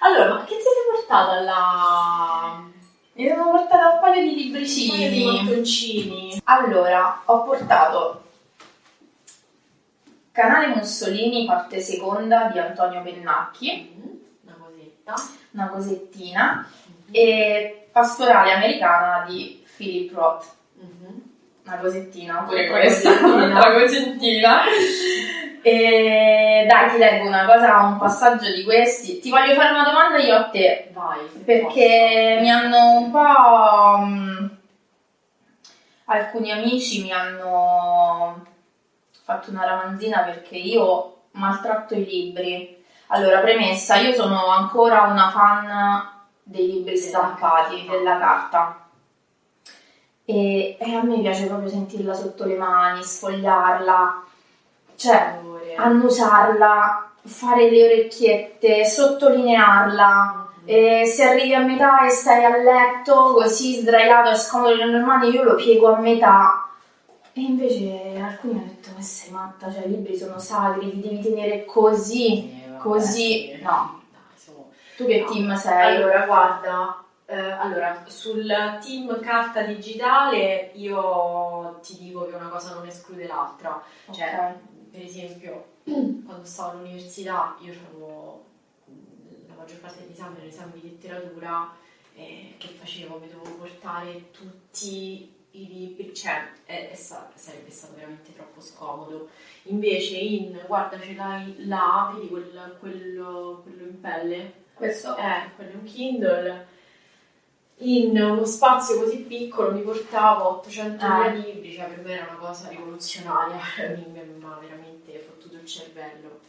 Allora, 0.02 0.34
ma 0.34 0.44
che 0.44 0.56
ti 0.56 0.62
sei 0.62 0.94
portata 0.94 1.30
alla... 1.32 2.62
Mi 3.12 3.28
sono 3.28 3.50
portata 3.50 3.94
un 3.94 4.00
paio 4.00 4.22
di 4.22 4.28
Un 4.28 4.34
paio 4.34 4.36
di 4.36 4.42
libricini. 4.44 5.24
mattoncini. 5.44 6.40
Allora, 6.44 7.22
ho 7.26 7.42
portato 7.42 8.22
Canale 10.32 10.68
Mussolini, 10.74 11.44
parte 11.44 11.80
seconda 11.80 12.48
di 12.52 12.58
Antonio 12.58 13.02
Pennacchi, 13.02 13.94
Mhm, 13.94 14.18
Una 14.44 14.56
cosetta. 14.64 15.14
una 15.50 15.68
cosettina, 15.68 16.70
e 17.10 17.88
Pastorale 17.92 18.52
americana 18.52 19.24
di 19.28 19.62
Philip 19.76 20.14
Roth. 20.14 20.46
Mhm. 20.74 21.22
Una 21.66 21.76
cosettina, 21.78 22.42
pure 22.44 22.68
questa, 22.68 23.10
un'altra 23.26 23.72
cosettina. 23.80 24.60
E 25.62 26.64
dai, 26.68 26.90
ti 26.90 26.98
leggo 26.98 27.26
una 27.26 27.44
cosa, 27.44 27.80
un 27.80 27.98
passaggio 27.98 28.50
di 28.52 28.64
questi. 28.64 29.18
Ti 29.20 29.30
voglio 29.30 29.54
fare 29.54 29.70
una 29.70 29.84
domanda 29.84 30.18
io 30.18 30.36
a 30.36 30.48
te, 30.48 30.90
Vai. 30.92 31.26
perché 31.44 32.36
posso. 32.36 32.40
mi 32.40 32.50
hanno 32.50 32.98
un 32.98 33.10
po'... 33.10 33.98
mh, 34.04 34.58
alcuni 36.06 36.50
amici 36.50 37.02
mi 37.02 37.12
hanno 37.12 38.44
fatto 39.22 39.50
una 39.50 39.64
ramanzina 39.64 40.22
perché 40.22 40.56
io 40.56 41.22
maltratto 41.32 41.94
i 41.94 42.04
libri. 42.04 42.84
Allora, 43.08 43.40
premessa, 43.40 43.96
io 43.96 44.12
sono 44.12 44.46
ancora 44.46 45.02
una 45.02 45.30
fan 45.30 46.08
dei 46.42 46.66
libri 46.70 46.96
stampati, 46.96 47.86
della 47.88 48.18
carta. 48.18 48.88
E, 50.24 50.76
e 50.78 50.94
a 50.94 51.02
me 51.02 51.20
piace 51.20 51.46
proprio 51.46 51.68
sentirla 51.68 52.14
sotto 52.14 52.44
le 52.44 52.56
mani, 52.56 53.02
sfogliarla, 53.02 54.24
cioè 55.00 55.38
annusarla, 55.76 57.10
fare 57.24 57.70
le 57.70 57.84
orecchiette, 57.84 58.84
sottolinearla. 58.84 60.48
Mhm. 60.60 60.62
E 60.66 61.06
se 61.06 61.24
arrivi 61.24 61.54
a 61.54 61.60
metà 61.60 62.06
e 62.06 62.10
stai 62.10 62.44
a 62.44 62.54
letto 62.54 63.32
così 63.32 63.80
sdraiato 63.80 64.30
e 64.30 64.34
scomodo 64.36 64.74
nelle 64.76 64.98
mani, 64.98 65.30
io 65.30 65.42
lo 65.42 65.54
piego 65.54 65.94
a 65.94 65.98
metà. 66.00 66.68
E 67.32 67.40
invece 67.40 68.20
alcuni 68.22 68.58
hanno 68.58 68.66
detto: 68.66 68.90
Ma 68.94 69.00
sei 69.00 69.30
matta, 69.30 69.72
cioè 69.72 69.86
i 69.86 69.88
libri 69.88 70.14
sono 70.16 70.38
sacri, 70.38 70.84
li 70.94 71.00
devi 71.00 71.20
tenere 71.22 71.64
così. 71.64 72.50
Eh, 72.50 72.68
vabbè, 72.72 72.78
così, 72.78 73.54
sì. 73.56 73.58
no. 73.62 74.02
Tu 74.96 75.06
che 75.06 75.20
No. 75.20 75.30
team 75.30 75.54
sei? 75.54 75.96
Allora, 75.96 76.26
guarda, 76.26 77.02
eh, 77.24 77.50
allora, 77.52 78.02
sul 78.06 78.46
team 78.82 79.18
carta 79.20 79.62
digitale 79.62 80.72
io 80.74 81.78
ti 81.82 81.96
dico 81.98 82.26
che 82.26 82.34
una 82.34 82.48
cosa 82.48 82.74
non 82.74 82.86
esclude 82.86 83.26
l'altra. 83.26 83.80
Cioè, 84.10 84.34
Ok. 84.34 84.54
Per 84.90 85.02
esempio, 85.02 85.64
quando 85.84 86.44
stavo 86.44 86.78
all'università 86.78 87.56
io 87.60 87.72
avevo 87.72 88.44
la 89.48 89.54
maggior 89.54 89.78
parte 89.78 90.00
degli 90.02 90.12
esami 90.12 90.36
erano 90.36 90.48
esami 90.50 90.72
di 90.80 90.82
letteratura 90.90 91.74
e 92.14 92.54
che 92.58 92.68
facevo? 92.68 93.18
Mi 93.18 93.28
dovevo 93.30 93.56
portare 93.56 94.30
tutti 94.30 95.32
i 95.52 95.66
libri, 95.66 96.14
cioè 96.14 96.48
è- 96.64 96.90
è 96.90 96.94
sarebbe 96.94 97.70
stato 97.70 97.94
veramente 97.94 98.32
troppo 98.34 98.60
scomodo. 98.60 99.28
Invece 99.64 100.16
in, 100.16 100.60
guarda 100.66 101.00
ce 101.00 101.14
l'hai 101.14 101.66
là, 101.66 102.12
vedi 102.14 102.28
quel- 102.28 102.76
quello, 102.78 103.60
quello 103.62 103.82
in 103.84 104.00
pelle? 104.00 104.52
Questo 104.74 105.16
Eh, 105.16 105.50
quello 105.56 105.70
è 105.72 105.74
un 105.74 105.82
Kindle. 105.84 106.66
In 107.82 108.20
uno 108.20 108.44
spazio 108.44 108.98
così 109.00 109.18
piccolo 109.18 109.72
mi 109.72 109.80
portavo 109.80 110.62
800.000 110.66 110.98
Ah. 111.02 111.28
libri, 111.28 111.72
cioè 111.74 111.86
per 111.86 112.04
me 112.04 112.12
era 112.12 112.26
una 112.28 112.38
cosa 112.38 112.68
rivoluzionaria, 112.68 113.56
mi 113.96 114.06
mi 114.12 114.18
ha 114.44 114.58
veramente 114.60 115.18
fottuto 115.26 115.56
il 115.56 115.66
cervello. 115.66 116.40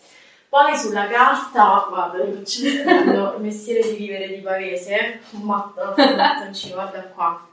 Poi 0.50 0.76
sulla 0.76 1.08
carta, 1.08 1.86
guarda, 1.88 2.17
il 2.24 2.44
mestiere 3.39 3.82
di 3.89 3.96
vivere 3.96 4.28
di 4.28 4.41
Pavese, 4.41 5.22
matto- 5.32 5.94
un 5.96 6.15
mattoncino, 6.15 6.76
guarda 6.76 7.02
qua. 7.04 7.48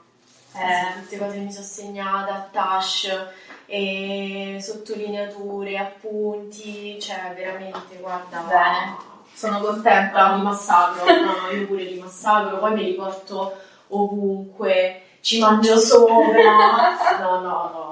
Eh, 0.53 0.99
tutte 1.01 1.17
cose 1.17 1.33
che 1.35 1.39
mi 1.39 1.51
sono 1.53 1.63
segnate, 1.65 2.31
attach, 2.31 3.27
e 3.65 4.57
sottolineature, 4.59 5.77
appunti, 5.77 6.99
cioè 6.99 7.33
veramente, 7.33 7.95
guarda, 8.01 8.39
Bene. 8.41 8.97
sono 9.33 9.59
No, 9.59 9.65
contenta. 9.65 10.33
li 10.35 10.41
massacro, 10.41 11.05
no, 11.05 11.23
no, 11.43 11.51
io 11.51 11.67
pure 11.67 11.83
li 11.83 11.97
massacro, 11.99 12.57
poi 12.57 12.73
me 12.73 12.81
li 12.81 12.93
porto 12.95 13.55
ovunque, 13.89 15.01
ci 15.21 15.39
mangio 15.39 15.77
sopra. 15.77 16.97
No, 17.19 17.39
no, 17.41 17.41
no. 17.41 17.87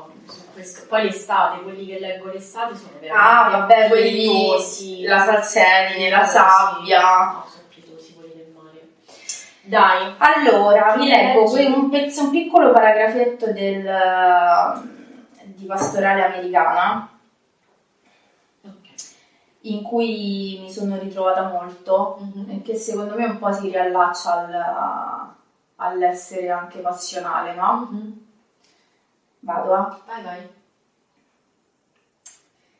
Poi 0.89 1.03
l'estate, 1.03 1.61
quelli 1.61 1.85
che 1.85 1.99
leggo 1.99 2.31
l'estate 2.31 2.75
sono 2.75 2.89
veramente 2.99 3.15
Ah, 3.15 3.49
vabbè, 3.59 3.87
quelli 3.89 4.27
pietosi. 4.27 5.03
la 5.03 5.19
salsedine, 5.19 6.09
la 6.09 6.25
Sì. 6.25 6.31
sabbia. 6.37 6.99
No, 7.01 7.45
sono 7.47 7.63
pietosi 7.69 8.15
quelli 8.15 8.33
del 8.35 8.53
mare. 8.55 8.87
Dai, 9.61 10.15
Allora, 10.17 10.95
vi 10.97 11.07
leggo 11.07 11.43
un, 11.75 11.89
pezzo, 11.89 12.23
un 12.23 12.29
piccolo 12.31 12.71
paragrafetto 12.71 13.51
del, 13.51 13.83
di 15.43 15.65
Pastorale 15.65 16.23
Americana 16.25 17.07
in 19.61 19.83
cui 19.83 20.59
mi 20.61 20.71
sono 20.71 20.97
ritrovata 20.97 21.43
molto 21.43 22.17
Mhm. 22.21 22.49
e 22.51 22.61
che 22.61 22.75
secondo 22.75 23.15
me 23.15 23.25
un 23.25 23.37
po' 23.37 23.51
si 23.51 23.69
riallaccia 23.69 24.31
al- 24.33 25.35
all'essere 25.77 26.49
anche 26.49 26.79
passionale, 26.79 27.55
no? 27.55 27.87
Mhm. 27.91 28.25
Vado 29.39 29.73
a... 29.73 29.99
Vai, 30.05 30.23
vai. 30.23 30.49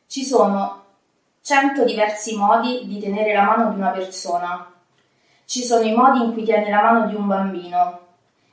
Ci 0.06 0.24
sono 0.24 0.84
cento 1.40 1.84
diversi 1.84 2.36
modi 2.36 2.86
di 2.86 2.98
tenere 2.98 3.32
la 3.32 3.42
mano 3.42 3.70
di 3.70 3.76
una 3.76 3.90
persona. 3.90 4.72
Ci 5.44 5.62
sono 5.64 5.84
i 5.84 5.94
modi 5.94 6.22
in 6.24 6.32
cui 6.32 6.44
tieni 6.44 6.68
la 6.68 6.82
mano 6.82 7.06
di 7.06 7.14
un 7.14 7.26
bambino, 7.26 8.00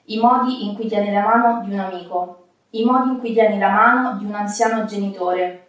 i 0.05 0.17
modi 0.17 0.65
in 0.65 0.75
cui 0.75 0.88
tieni 0.88 1.12
la 1.12 1.21
mano 1.21 1.65
di 1.65 1.73
un 1.73 1.79
amico, 1.79 2.47
i 2.69 2.84
modi 2.84 3.10
in 3.10 3.19
cui 3.19 3.34
tieni 3.34 3.58
la 3.58 3.69
mano 3.69 4.17
di 4.17 4.25
un 4.25 4.34
anziano 4.34 4.86
genitore, 4.86 5.67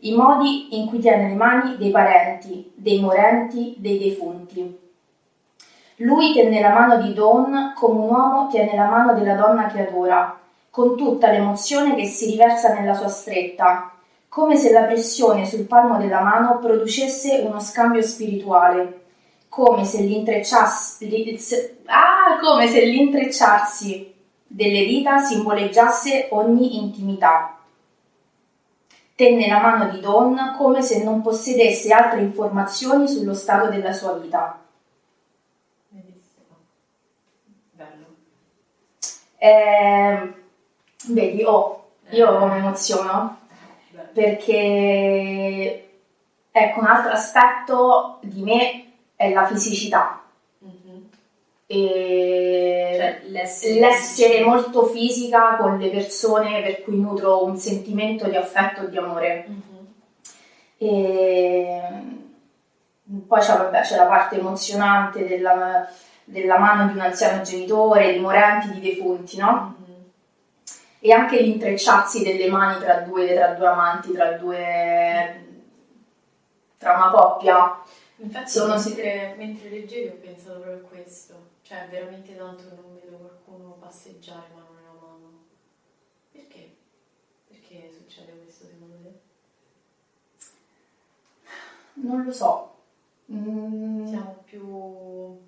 i 0.00 0.14
modi 0.14 0.78
in 0.78 0.88
cui 0.88 0.98
tieni 0.98 1.28
le 1.30 1.34
mani 1.34 1.76
dei 1.76 1.90
parenti, 1.90 2.70
dei 2.74 3.00
morenti, 3.00 3.74
dei 3.78 3.98
defunti. 3.98 4.87
Lui 5.98 6.32
tenne 6.32 6.60
la 6.60 6.70
mano 6.70 7.00
di 7.02 7.12
Dawn 7.12 7.72
come 7.74 8.00
un 8.00 8.08
uomo 8.08 8.48
tiene 8.48 8.74
la 8.76 8.86
mano 8.86 9.14
della 9.14 9.34
donna 9.34 9.66
che 9.66 9.86
adora, 9.86 10.38
con 10.70 10.96
tutta 10.96 11.30
l'emozione 11.30 11.94
che 11.94 12.06
si 12.06 12.30
riversa 12.30 12.72
nella 12.72 12.94
sua 12.94 13.08
stretta, 13.08 13.92
come 14.28 14.56
se 14.56 14.70
la 14.70 14.82
pressione 14.82 15.44
sul 15.44 15.66
palmo 15.66 15.98
della 15.98 16.20
mano 16.20 16.58
producesse 16.58 17.42
uno 17.44 17.58
scambio 17.58 18.02
spirituale, 18.02 19.00
come 19.48 19.84
se 19.84 19.98
ah, 21.86 22.38
come 22.40 22.68
se 22.68 22.84
l'intrecciarsi 22.84 24.14
delle 24.46 24.84
dita 24.84 25.18
simboleggiasse 25.18 26.28
ogni 26.30 26.78
intimità. 26.78 27.58
Tenne 29.14 29.48
la 29.48 29.60
mano 29.60 29.90
di 29.90 30.00
Dawn 30.00 30.54
come 30.56 30.80
se 30.80 31.02
non 31.02 31.22
possedesse 31.22 31.92
altre 31.92 32.20
informazioni 32.20 33.08
sullo 33.08 33.34
stato 33.34 33.68
della 33.68 33.92
sua 33.92 34.12
vita. 34.12 34.60
Bellissimo. 35.88 36.56
Bello. 37.72 38.14
Eh, 39.38 40.32
vedi, 41.06 41.44
oh, 41.44 41.90
io 42.10 42.46
mi 42.46 42.56
emoziono 42.58 43.38
Bello. 43.90 44.08
perché 44.12 45.88
ecco 46.50 46.80
un 46.80 46.86
altro 46.86 47.12
aspetto 47.12 48.18
di 48.22 48.42
me 48.42 48.84
è 49.14 49.32
la 49.32 49.46
fisicità 49.46 50.20
Mhm. 50.58 51.08
e 51.66 52.94
Cioè, 52.96 53.20
l'essere, 53.30 53.78
l'essere 53.78 54.44
molto 54.44 54.86
fisica 54.86 55.56
con 55.56 55.78
le 55.78 55.88
persone 55.90 56.60
per 56.62 56.82
cui 56.82 56.96
nutro 56.98 57.44
un 57.44 57.56
sentimento 57.56 58.26
di 58.28 58.34
affetto 58.36 58.82
e 58.82 58.90
di 58.90 58.96
amore 58.96 59.44
Mhm. 59.46 59.86
e 60.78 61.80
poi 63.26 63.40
c'è, 63.40 63.56
vabbè, 63.56 63.80
c'è 63.82 63.96
la 63.96 64.04
parte 64.06 64.36
emozionante 64.38 65.26
della, 65.26 65.88
della 66.30 66.58
mano 66.58 66.86
di 66.86 66.92
un 66.98 67.00
anziano 67.00 67.42
genitore, 67.42 68.12
di 68.12 68.20
morenti, 68.20 68.70
di 68.72 68.80
defunti, 68.80 69.36
no? 69.38 69.74
Mhm. 69.78 69.86
e 71.00 71.12
anche 71.12 71.40
l'intrecciarsi 71.40 72.22
delle 72.24 72.48
mani 72.48 72.80
tra 72.80 73.00
due, 73.00 73.32
tra 73.34 73.48
due 73.54 73.66
amanti, 73.66 74.12
tra 74.12 74.32
due 74.32 75.46
tra 76.76 76.94
una 76.96 77.10
coppia. 77.10 77.82
Infatti, 78.16 78.50
Sono 78.50 78.74
mentre, 78.74 79.34
mentre 79.36 79.68
leggevi 79.68 80.08
ho 80.08 80.18
pensato 80.20 80.60
proprio 80.60 80.84
a 80.84 80.88
questo. 80.88 81.34
Cioè, 81.62 81.86
veramente 81.90 82.36
tanto 82.36 82.64
che 82.68 82.74
non 82.74 82.94
vedo 83.00 83.16
qualcuno 83.16 83.76
passeggiare 83.78 84.46
mano 84.54 84.68
nella 84.74 84.92
mano. 85.00 85.44
Perché? 86.32 86.76
Perché 87.48 87.90
succede 87.92 88.32
questo 88.42 88.66
secondo 88.66 88.96
te? 89.02 89.10
Non 91.94 92.24
lo 92.24 92.32
so. 92.32 92.74
Mm, 93.30 94.06
Siamo 94.06 94.42
più 94.44 95.38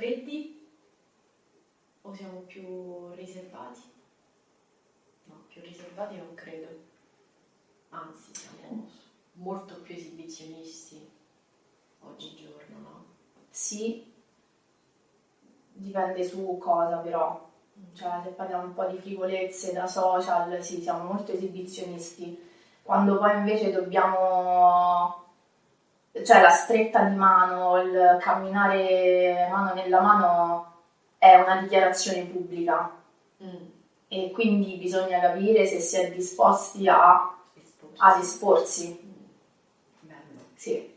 freddi? 0.00 0.66
O 2.02 2.14
siamo 2.14 2.40
più 2.40 3.12
riservati? 3.12 3.82
No, 5.24 5.44
più 5.48 5.60
riservati 5.60 6.16
non 6.16 6.32
credo. 6.34 6.68
Anzi, 7.90 8.34
siamo 8.34 8.88
molto 9.32 9.74
più 9.82 9.94
esibizionisti 9.94 11.06
oggigiorno, 12.00 12.78
no? 12.78 13.04
sì, 13.50 14.10
dipende 15.74 16.24
su 16.24 16.56
cosa 16.58 16.96
però. 16.96 17.48
Cioè, 17.92 18.20
se 18.22 18.30
parliamo 18.30 18.64
un 18.64 18.74
po' 18.74 18.86
di 18.86 18.98
frivolezze 18.98 19.72
da 19.72 19.86
social, 19.86 20.62
sì, 20.62 20.80
siamo 20.80 21.12
molto 21.12 21.32
esibizionisti. 21.32 22.48
Quando 22.82 23.18
poi 23.18 23.36
invece 23.36 23.70
dobbiamo, 23.70 25.29
cioè 26.24 26.40
la 26.40 26.50
stretta 26.50 27.04
di 27.04 27.14
mano, 27.16 27.80
il 27.82 28.18
camminare 28.20 29.48
mano 29.50 29.74
nella 29.74 30.00
mano 30.00 30.72
è 31.18 31.34
una 31.36 31.56
dichiarazione 31.60 32.22
pubblica 32.24 32.96
Mm. 33.42 33.56
e 34.08 34.30
quindi 34.32 34.76
bisogna 34.76 35.18
capire 35.18 35.64
se 35.64 35.80
si 35.80 35.96
è 35.96 36.10
disposti 36.12 36.86
a, 36.88 37.34
Esporsi. 37.54 37.96
ad 37.96 38.20
esporsi. 38.20 39.14
Bello. 40.00 40.40
Sì. 40.54 40.94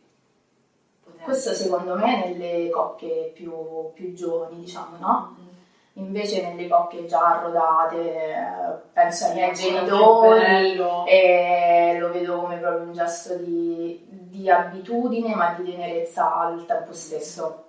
Questo 1.24 1.54
secondo 1.54 1.96
me 1.96 2.18
nelle 2.36 2.70
coppie 2.70 3.32
più, 3.34 3.54
più 3.94 4.12
giovani, 4.14 4.60
diciamo, 4.60 4.98
no? 4.98 5.38
Mm. 5.40 5.48
Invece 5.96 6.42
nelle 6.42 6.68
coppie 6.68 7.06
già 7.06 7.40
rodate, 7.44 8.34
eh, 8.36 8.76
penso 8.94 9.26
ai 9.26 9.34
miei 9.36 9.54
genitori 9.54 10.76
e 11.08 11.98
lo 12.00 12.12
vedo 12.12 12.40
come 12.40 12.58
proprio 12.58 12.84
un 12.84 12.94
gesto 12.94 13.36
di, 13.38 14.04
di 14.10 14.50
abitudine 14.50 15.36
ma 15.36 15.54
di 15.54 15.70
tenerezza 15.70 16.36
al 16.36 16.66
tempo 16.66 16.94
stesso. 16.94 17.66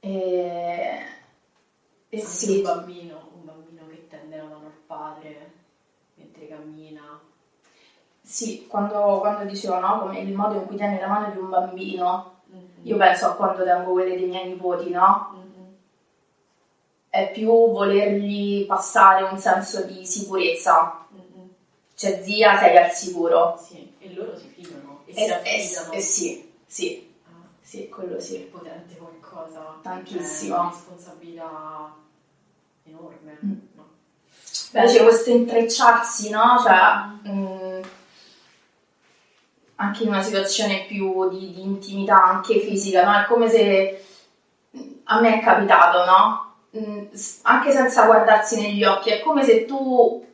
E, 0.00 0.98
e 2.08 2.20
sì, 2.20 2.56
un 2.56 2.62
bambino, 2.62 3.30
un 3.34 3.44
bambino 3.44 3.86
che 3.88 4.06
tende 4.08 4.36
la 4.36 4.44
mano 4.44 4.66
al 4.66 4.80
padre 4.86 5.52
mentre 6.14 6.48
cammina. 6.48 7.20
sì, 8.22 8.66
quando, 8.66 9.18
quando 9.20 9.44
dicevo 9.44 9.78
no, 9.78 10.00
come 10.00 10.20
il 10.20 10.32
modo 10.32 10.54
in 10.54 10.66
cui 10.66 10.76
tieni 10.76 10.98
la 10.98 11.06
mano 11.06 11.30
di 11.30 11.38
un 11.38 11.50
bambino, 11.50 12.32
Mm-hmm. 12.54 12.86
io 12.86 12.96
penso 12.96 13.26
a 13.26 13.34
quando 13.34 13.64
tengo 13.64 13.92
quelle 13.92 14.16
dei 14.16 14.28
miei 14.28 14.48
nipoti, 14.48 14.90
no? 14.90 15.30
Mm-hmm. 15.34 15.43
È 17.14 17.30
più 17.30 17.48
volergli 17.70 18.66
passare 18.66 19.22
un 19.22 19.38
senso 19.38 19.82
di 19.84 20.04
sicurezza. 20.04 21.06
Cioè, 21.94 22.20
zia, 22.24 22.58
sei 22.58 22.76
al 22.76 22.90
sicuro. 22.90 23.56
Sì, 23.64 23.92
e 24.00 24.12
loro 24.14 24.36
si 24.36 24.48
fidano 24.52 25.02
e, 25.06 25.10
E, 25.12 25.14
si 25.14 25.30
e- 25.30 25.32
affidano. 25.32 25.92
e 25.92 26.00
sì, 26.00 26.52
sì, 26.66 27.14
Ah, 27.26 27.46
sì, 27.62 27.88
quello 27.88 28.18
sì. 28.18 28.36
è 28.38 28.40
potente 28.40 28.96
qualcosa. 28.96 29.78
Tantissimo. 29.80 30.56
È 30.56 30.58
una 30.58 30.70
responsabilità 30.70 31.94
enorme. 32.82 33.38
Mm. 33.44 33.52
No? 33.76 33.88
Invece 34.72 35.02
questo 35.04 35.30
intrecciarsi, 35.30 36.30
no? 36.30 36.60
Cioè, 36.64 37.30
mm, 37.30 37.82
anche 39.76 40.02
in 40.02 40.08
una 40.08 40.22
situazione 40.22 40.84
più 40.86 41.28
di, 41.28 41.52
di 41.52 41.62
intimità, 41.62 42.22
anche 42.24 42.58
fisica, 42.60 43.04
no? 43.04 43.20
È 43.22 43.26
come 43.26 43.48
se 43.48 44.04
mm, 44.76 44.92
a 45.04 45.20
me 45.20 45.38
è 45.38 45.44
capitato, 45.44 46.04
no? 46.04 46.43
Mm, 46.76 47.04
Anche 47.42 47.70
senza 47.70 48.06
guardarsi 48.06 48.60
negli 48.60 48.82
occhi, 48.84 49.10
è 49.10 49.20
come 49.20 49.42
se 49.44 49.64
tu 49.64 50.24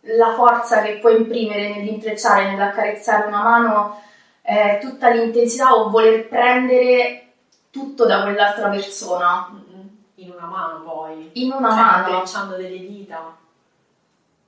la 0.00 0.34
forza 0.34 0.82
che 0.82 0.98
puoi 0.98 1.16
imprimere 1.16 1.68
nell'intrecciare, 1.74 2.50
nell'accarezzare 2.50 3.26
una 3.26 3.42
mano, 3.42 4.00
eh, 4.42 4.78
tutta 4.80 5.10
l'intensità 5.10 5.74
o 5.74 5.90
voler 5.90 6.28
prendere 6.28 7.22
tutto 7.70 8.04
da 8.06 8.22
quell'altra 8.22 8.68
persona 8.68 9.48
Mm-mm. 9.52 9.88
In 10.16 10.30
una 10.30 10.46
mano 10.46 10.82
poi. 10.82 11.30
in 11.34 11.52
una 11.52 11.68
cioè, 11.68 11.76
mano. 11.78 12.08
intrecciando 12.08 12.56
delle 12.56 12.78
dita 12.78 13.36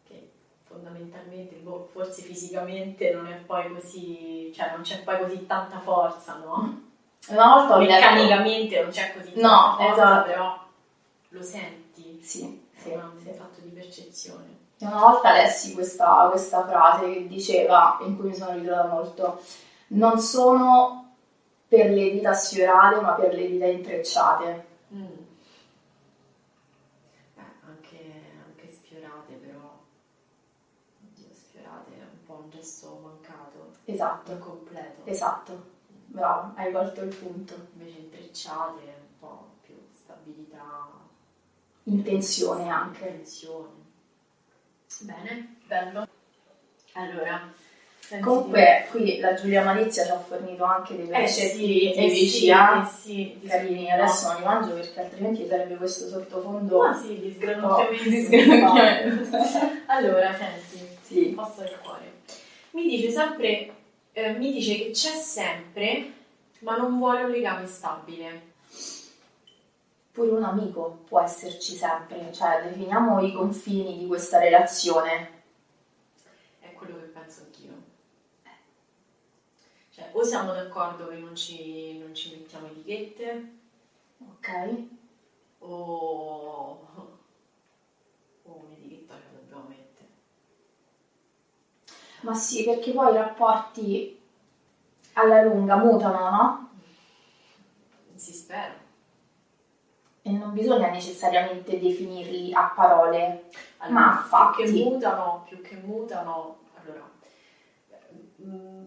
che 0.08 0.30
fondamentalmente 0.66 1.56
boh, 1.56 1.88
forse 1.92 2.22
fisicamente 2.22 3.12
non 3.12 3.26
è 3.26 3.34
poi 3.34 3.72
così 3.74 4.50
cioè 4.54 4.70
non 4.72 4.82
c'è 4.82 5.02
poi 5.02 5.18
così 5.20 5.46
tanta 5.46 5.78
forza 5.80 6.40
no? 6.44 6.80
Una 7.28 7.46
volta 7.54 7.74
ho 7.74 7.78
letto... 7.80 7.92
meccanicamente 7.92 8.80
non 8.80 8.90
c'è 8.90 9.12
così 9.14 9.32
No, 9.34 9.74
tanta 9.76 9.84
forza 9.84 9.92
esatto. 10.02 10.26
però 10.30 10.58
lo 11.38 11.42
senti 11.44 12.20
Sì, 12.22 12.68
sì, 12.74 12.90
un 12.90 13.12
sì. 13.22 13.30
fatto 13.32 13.60
di 13.60 13.70
percezione 13.70 14.56
Una 14.80 14.98
volta 15.00 15.32
lessi 15.32 15.72
questa, 15.74 16.28
questa 16.30 16.66
frase 16.66 17.12
che 17.12 17.26
diceva, 17.28 17.98
in 18.02 18.16
cui 18.16 18.28
mi 18.28 18.34
sono 18.34 18.56
ritrovata 18.56 18.88
molto, 18.88 19.42
non 19.88 20.20
sono 20.20 21.14
per 21.66 21.90
le 21.90 22.10
dita 22.10 22.32
sfiorate 22.32 23.00
ma 23.00 23.12
per 23.14 23.34
le 23.34 23.46
dita 23.48 23.66
intrecciate. 23.66 24.66
Mm. 24.94 25.04
Beh, 27.34 27.42
anche, 27.66 28.22
anche 28.46 28.70
sfiorate 28.72 29.34
però 29.34 29.78
oddio 31.02 31.26
sfiorate 31.32 31.90
è 31.98 32.02
un 32.02 32.24
po' 32.26 32.40
un 32.44 32.50
gesto 32.50 33.00
mancato 33.02 33.72
Esatto, 33.84 34.32
incompleto 34.32 35.02
esatto. 35.04 35.76
Bravo, 36.06 36.52
hai 36.56 36.72
colto 36.72 37.02
il 37.02 37.14
punto. 37.14 37.54
invece 37.74 37.98
intrecciate 37.98 38.80
è 38.80 38.94
un 38.98 39.18
po' 39.18 39.48
più 39.62 39.74
stabilità 39.92 40.97
Intenzione 41.92 42.68
anche. 42.68 43.04
Tensione. 43.06 43.76
Bene, 45.00 45.56
bello. 45.66 46.06
Allora, 46.94 47.52
senti- 48.00 48.24
Comunque 48.24 48.86
qui 48.90 49.18
la 49.20 49.34
Giulia 49.34 49.62
Malizia 49.62 50.04
ci 50.04 50.10
ha 50.10 50.18
fornito 50.18 50.64
anche 50.64 50.96
dei 50.96 51.08
eh 51.08 51.20
recetti 51.20 51.56
sì, 51.56 51.92
eh 51.92 52.08
tipici, 52.08 52.46
eh? 52.48 52.52
eh 52.52 52.84
sì, 53.00 53.40
carini. 53.46 53.90
Adesso 53.90 54.28
non 54.28 54.36
li 54.38 54.44
mangio 54.44 54.74
perché 54.74 55.00
altrimenti 55.00 55.46
sarebbe 55.46 55.76
questo 55.76 56.08
sottofondo. 56.08 56.82
Ah 56.82 56.94
sì, 56.94 57.20
di 57.20 57.32
sgranocchiamento. 57.32 58.08
di 58.08 58.22
sgranocchiamento. 58.24 59.38
allora, 59.86 60.34
senti, 60.34 60.88
Sì. 61.02 61.24
posso 61.34 61.60
del 61.60 61.78
cuore. 61.82 62.12
Mi 62.72 62.86
dice 62.86 63.10
sempre, 63.10 63.70
eh, 64.12 64.32
mi 64.32 64.52
dice 64.52 64.76
che 64.76 64.90
c'è 64.90 65.14
sempre, 65.14 66.12
ma 66.60 66.76
non 66.76 66.98
vuole 66.98 67.22
un 67.22 67.30
legame 67.30 67.66
stabile. 67.66 68.56
Pure 70.18 70.32
un 70.32 70.42
amico 70.42 71.04
può 71.06 71.20
esserci 71.20 71.76
sempre, 71.76 72.32
cioè 72.32 72.60
definiamo 72.64 73.20
i 73.20 73.32
confini 73.32 73.98
di 73.98 74.06
questa 74.08 74.40
relazione. 74.40 75.42
È 76.58 76.72
quello 76.72 76.96
che 76.96 77.04
penso 77.04 77.42
anch'io. 77.42 77.72
Cioè, 79.90 80.08
o 80.10 80.24
siamo 80.24 80.52
d'accordo 80.52 81.06
che 81.06 81.18
non 81.18 81.36
ci, 81.36 82.00
non 82.00 82.12
ci 82.16 82.30
mettiamo 82.30 82.66
etichette, 82.66 83.52
Ok? 84.18 84.82
o, 85.60 86.88
o 88.42 88.60
un'etichetta 88.66 89.14
la 89.14 89.38
dobbiamo 89.38 89.68
mettere. 89.68 90.08
Ma 92.22 92.34
sì, 92.34 92.64
perché 92.64 92.90
poi 92.90 93.12
i 93.12 93.16
rapporti 93.16 94.20
alla 95.12 95.42
lunga 95.42 95.76
mutano, 95.76 96.30
no? 96.30 96.70
Si 98.16 98.32
spera. 98.32 98.86
E 100.28 100.32
non 100.32 100.52
bisogna 100.52 100.90
necessariamente 100.90 101.80
definirli 101.80 102.52
a 102.52 102.70
parole. 102.76 103.44
Allora, 103.78 104.00
Ma 104.00 104.52
più 104.54 104.64
che 104.64 104.68
fatti. 104.68 104.84
mutano, 104.84 105.44
più 105.48 105.62
che 105.62 105.76
mutano, 105.76 106.58
allora, 106.74 107.10
mm, 108.42 108.84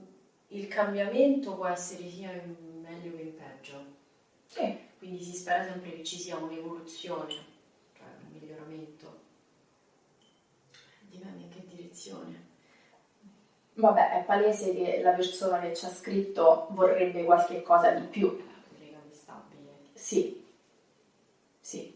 il 0.49 0.67
cambiamento 0.67 1.56
può 1.56 1.65
essere 1.65 2.08
sia 2.08 2.32
in 2.32 2.82
meglio 2.82 3.15
che 3.15 3.21
in 3.23 3.36
peggio. 3.36 3.84
Sì. 4.45 4.77
Quindi 4.99 5.23
si 5.23 5.34
spera 5.34 5.63
sempre 5.63 5.93
che 5.93 6.04
ci 6.04 6.19
sia 6.19 6.36
un'evoluzione, 6.38 7.34
cioè 7.97 8.06
un 8.23 8.39
miglioramento. 8.39 9.19
Dipende 11.10 11.43
in 11.45 11.49
che 11.49 11.65
direzione. 11.67 12.49
Vabbè, 13.73 14.19
è 14.19 14.23
palese 14.25 14.75
che 14.75 15.01
la 15.01 15.12
persona 15.13 15.60
che 15.60 15.73
ci 15.75 15.86
ha 15.86 15.89
scritto 15.89 16.67
vorrebbe 16.69 17.23
qualche 17.23 17.63
cosa 17.63 17.89
di 17.91 18.06
più. 18.06 18.39
Stabile. 19.12 19.71
Sì. 19.93 20.40
Sì. 21.71 21.93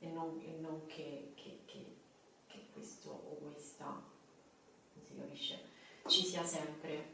E 0.00 0.06
non, 0.08 0.38
e 0.44 0.58
non 0.60 0.84
che, 0.86 1.32
che- 1.36 1.60
che- 1.64 1.96
che 2.46 2.66
questo 2.74 3.08
o 3.08 3.36
questa, 3.36 3.86
non 3.86 5.02
si 5.06 5.16
capisce, 5.16 5.58
ci 6.06 6.22
sia 6.22 6.44
sempre. 6.44 7.12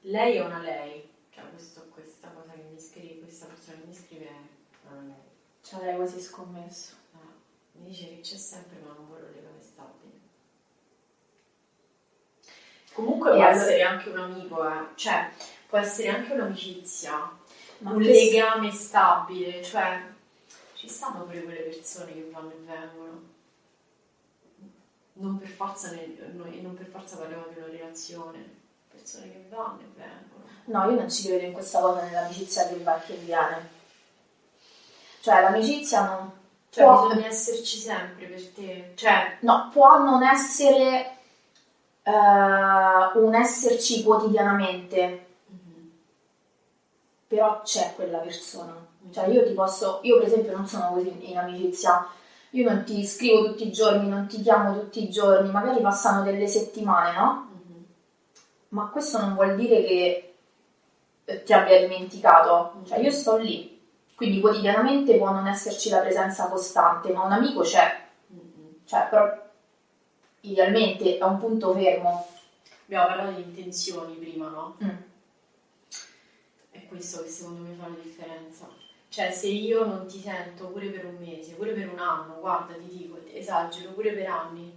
Lei 0.00 0.34
è 0.38 0.44
una 0.44 0.58
lei, 0.58 1.08
cioè 1.32 1.48
questo, 1.50 1.86
questa 1.94 2.30
cosa 2.30 2.50
che 2.54 2.62
mi 2.62 2.80
scrive, 2.80 3.20
questa 3.20 3.46
persona 3.46 3.78
che 3.78 3.86
mi 3.86 3.94
scrive 3.94 4.26
è 4.26 4.88
una 4.90 5.02
lei. 5.02 5.30
Ci 5.62 5.74
avrei 5.76 5.94
quasi 5.94 6.20
scommesso. 6.20 6.94
Ah, 7.12 7.32
mi 7.74 7.88
dice 7.88 8.08
che 8.16 8.20
c'è 8.20 8.36
sempre 8.36 8.80
ma 8.80 8.94
non 8.94 9.06
vuole 9.06 9.22
un 9.22 9.30
legame 9.32 9.62
stabile. 9.62 10.18
Comunque 12.92 13.30
E 13.30 13.34
può 13.34 13.44
essere 13.44 13.82
anche 13.82 14.08
un 14.08 14.18
amico, 14.18 14.68
eh. 14.68 14.86
cioè 14.96 15.30
può 15.68 15.78
essere 15.78 16.08
anche 16.08 16.32
un'amicizia, 16.32 17.38
Ma 17.78 17.90
un 17.92 18.02
legame 18.02 18.70
stabile, 18.72 19.62
cioè 19.62 20.00
ci 20.74 20.88
stanno 20.88 21.24
pure 21.24 21.42
quelle 21.42 21.60
persone 21.60 22.12
che 22.12 22.28
vanno 22.32 22.50
e 22.50 22.56
vengono. 22.64 23.22
Non 25.14 25.38
per 25.38 25.48
forza, 25.48 25.90
ne- 25.90 26.16
noi- 26.34 26.60
non 26.62 26.74
per 26.76 26.86
forza 26.86 27.16
parliamo 27.16 27.46
di 27.52 27.58
una 27.58 27.66
relazione, 27.66 28.38
persone 28.90 29.30
che 29.30 29.44
vanno 29.48 29.80
e 29.80 29.88
vengono. 29.96 30.44
No, 30.66 30.90
io 30.90 30.98
non 30.98 31.10
ci 31.10 31.26
credo 31.26 31.44
in 31.44 31.52
questa 31.52 31.80
cosa 31.80 32.02
nell'amicizia 32.04 32.68
che 32.68 32.76
va 32.82 33.04
e 33.04 33.14
viene. 33.14 33.68
Cioè, 35.20 35.40
l'amicizia 35.42 36.04
non 36.06 36.32
Cioè 36.70 36.84
può, 36.84 37.08
bisogna 37.08 37.26
esserci 37.26 37.78
sempre 37.78 38.26
per 38.26 38.46
te, 38.50 38.92
cioè 38.94 39.38
no, 39.40 39.70
può 39.72 39.98
non 40.02 40.22
essere 40.22 41.16
eh, 42.02 42.10
un 43.14 43.34
esserci 43.34 44.02
quotidianamente, 44.02 45.26
però 47.28 47.60
c'è 47.62 47.92
quella 47.94 48.18
persona. 48.18 48.74
Cioè 49.12 49.26
io 49.28 49.44
ti 49.46 49.52
posso, 49.52 50.00
io 50.02 50.18
per 50.18 50.26
esempio 50.26 50.56
non 50.56 50.66
sono 50.66 50.88
così 50.92 51.30
in 51.30 51.36
amicizia, 51.38 52.06
io 52.50 52.68
non 52.68 52.82
ti 52.84 53.06
scrivo 53.06 53.44
tutti 53.46 53.66
i 53.68 53.72
giorni, 53.72 54.08
non 54.08 54.26
ti 54.26 54.40
chiamo 54.40 54.72
tutti 54.78 55.02
i 55.04 55.10
giorni, 55.10 55.50
magari 55.50 55.80
passano 55.82 56.22
delle 56.24 56.46
settimane, 56.46 57.16
no? 57.16 57.48
Mhm. 57.52 57.84
Ma 58.68 58.88
questo 58.88 59.18
non 59.20 59.34
vuol 59.34 59.54
dire 59.54 59.84
che 59.84 60.34
eh, 61.26 61.42
ti 61.42 61.52
abbia 61.52 61.78
dimenticato, 61.80 62.80
cioè 62.86 62.98
io 62.98 63.10
sto 63.10 63.36
lì, 63.36 63.78
quindi 64.14 64.40
quotidianamente 64.40 65.16
può 65.18 65.30
non 65.30 65.46
esserci 65.46 65.90
la 65.90 65.98
presenza 65.98 66.48
costante, 66.48 67.12
ma 67.12 67.24
un 67.24 67.32
amico 67.32 67.60
c'è, 67.60 68.06
Mhm. 68.28 68.76
cioè 68.86 69.06
però 69.10 69.30
idealmente 70.40 71.18
è 71.18 71.22
un 71.24 71.38
punto 71.38 71.72
fermo. 71.74 72.26
Abbiamo 72.86 73.06
parlato 73.06 73.30
di 73.32 73.42
intenzioni 73.42 74.14
prima, 74.14 74.48
no? 74.48 74.76
Mm. 74.82 74.88
Questo 76.88 77.22
che 77.22 77.28
secondo 77.28 77.68
me 77.68 77.74
fa 77.74 77.86
la 77.86 77.96
differenza. 78.02 78.68
Cioè, 79.10 79.30
se 79.30 79.48
io 79.48 79.84
non 79.84 80.06
ti 80.06 80.20
sento 80.20 80.68
pure 80.68 80.88
per 80.88 81.04
un 81.04 81.16
mese, 81.18 81.54
pure 81.54 81.72
per 81.72 81.88
un 81.90 81.98
anno, 81.98 82.38
guarda, 82.40 82.74
ti 82.74 82.86
dico, 82.86 83.18
esagero, 83.30 83.92
pure 83.92 84.12
per 84.12 84.26
anni, 84.26 84.72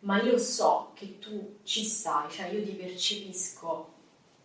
ma 0.00 0.20
io 0.20 0.38
so 0.38 0.90
che 0.94 1.18
tu 1.18 1.58
ci 1.62 1.84
stai, 1.84 2.30
cioè 2.30 2.46
io 2.48 2.62
ti 2.62 2.72
percepisco. 2.72 3.92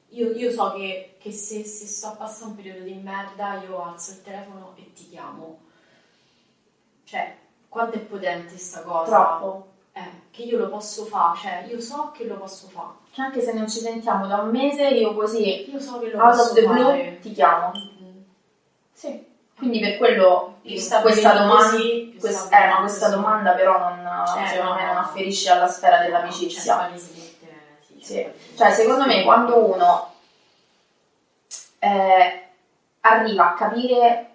Io, 0.10 0.32
io 0.32 0.52
so 0.52 0.72
che, 0.74 1.18
che 1.20 1.32
se, 1.32 1.64
se 1.64 1.86
sto 1.86 2.16
passando 2.18 2.52
un 2.52 2.56
periodo 2.56 2.84
di 2.84 2.94
merda, 2.94 3.62
io 3.62 3.84
alzo 3.84 4.12
il 4.12 4.22
telefono 4.24 4.74
e 4.76 4.92
ti 4.94 5.10
chiamo. 5.10 5.60
Cioè, 7.04 7.38
quanto 7.68 7.98
è 7.98 8.00
potente 8.00 8.58
sta 8.58 8.82
cosa? 8.82 9.10
Troppo. 9.12 9.68
Eh, 9.94 10.22
che 10.32 10.44
io 10.44 10.58
lo 10.58 10.70
posso 10.70 11.06
fare, 11.06 11.38
cioè, 11.38 11.66
io 11.70 11.80
so 11.80 12.12
che 12.12 12.26
lo 12.26 12.38
posso 12.38 12.68
fare. 12.68 12.96
Che 13.20 13.26
anche 13.26 13.42
se 13.42 13.52
non 13.54 13.70
ci 13.70 13.80
sentiamo 13.80 14.28
da 14.28 14.38
un 14.38 14.50
mese, 14.50 14.88
io 14.88 15.14
così, 15.14 15.70
Io 15.70 15.78
so 15.80 16.00
che 16.00 16.10
lo 16.10 16.24
out 16.24 16.40
of 16.40 16.54
the 16.54 16.62
fare. 16.64 16.74
blue, 16.80 17.20
ti 17.20 17.34
chiamo. 17.34 17.72
Mhm. 17.74 18.24
Sì. 18.94 19.26
Quindi 19.58 19.82
per 19.82 19.98
quello 19.98 20.56
questa 20.62 21.02
domanda, 21.02 21.56
così, 21.72 22.08
più 22.12 22.20
quest- 22.22 22.46
stabilito 22.46 22.66
eh, 22.66 22.70
ma 22.74 22.80
questa 22.80 23.06
così. 23.08 23.16
domanda 23.18 23.52
però 23.52 23.78
non, 23.78 24.24
Eh, 24.42 24.48
secondo 24.48 24.70
no, 24.72 24.76
me 24.78 24.82
no. 24.86 24.94
non 24.94 24.98
afferisce 25.04 25.50
alla 25.52 25.68
sfera 25.68 25.98
Cioè, 25.98 26.06
dell'amicizia. 26.06 26.76
palesemente, 26.78 27.48
sì, 27.86 27.94
Sì. 28.00 28.14
palesemente. 28.22 28.56
Cioè, 28.56 28.72
secondo 28.72 29.06
me 29.06 29.24
quando 29.24 29.58
uno 29.66 30.14
eh, 31.80 32.44
arriva 33.02 33.50
a 33.50 33.54
capire 33.54 34.30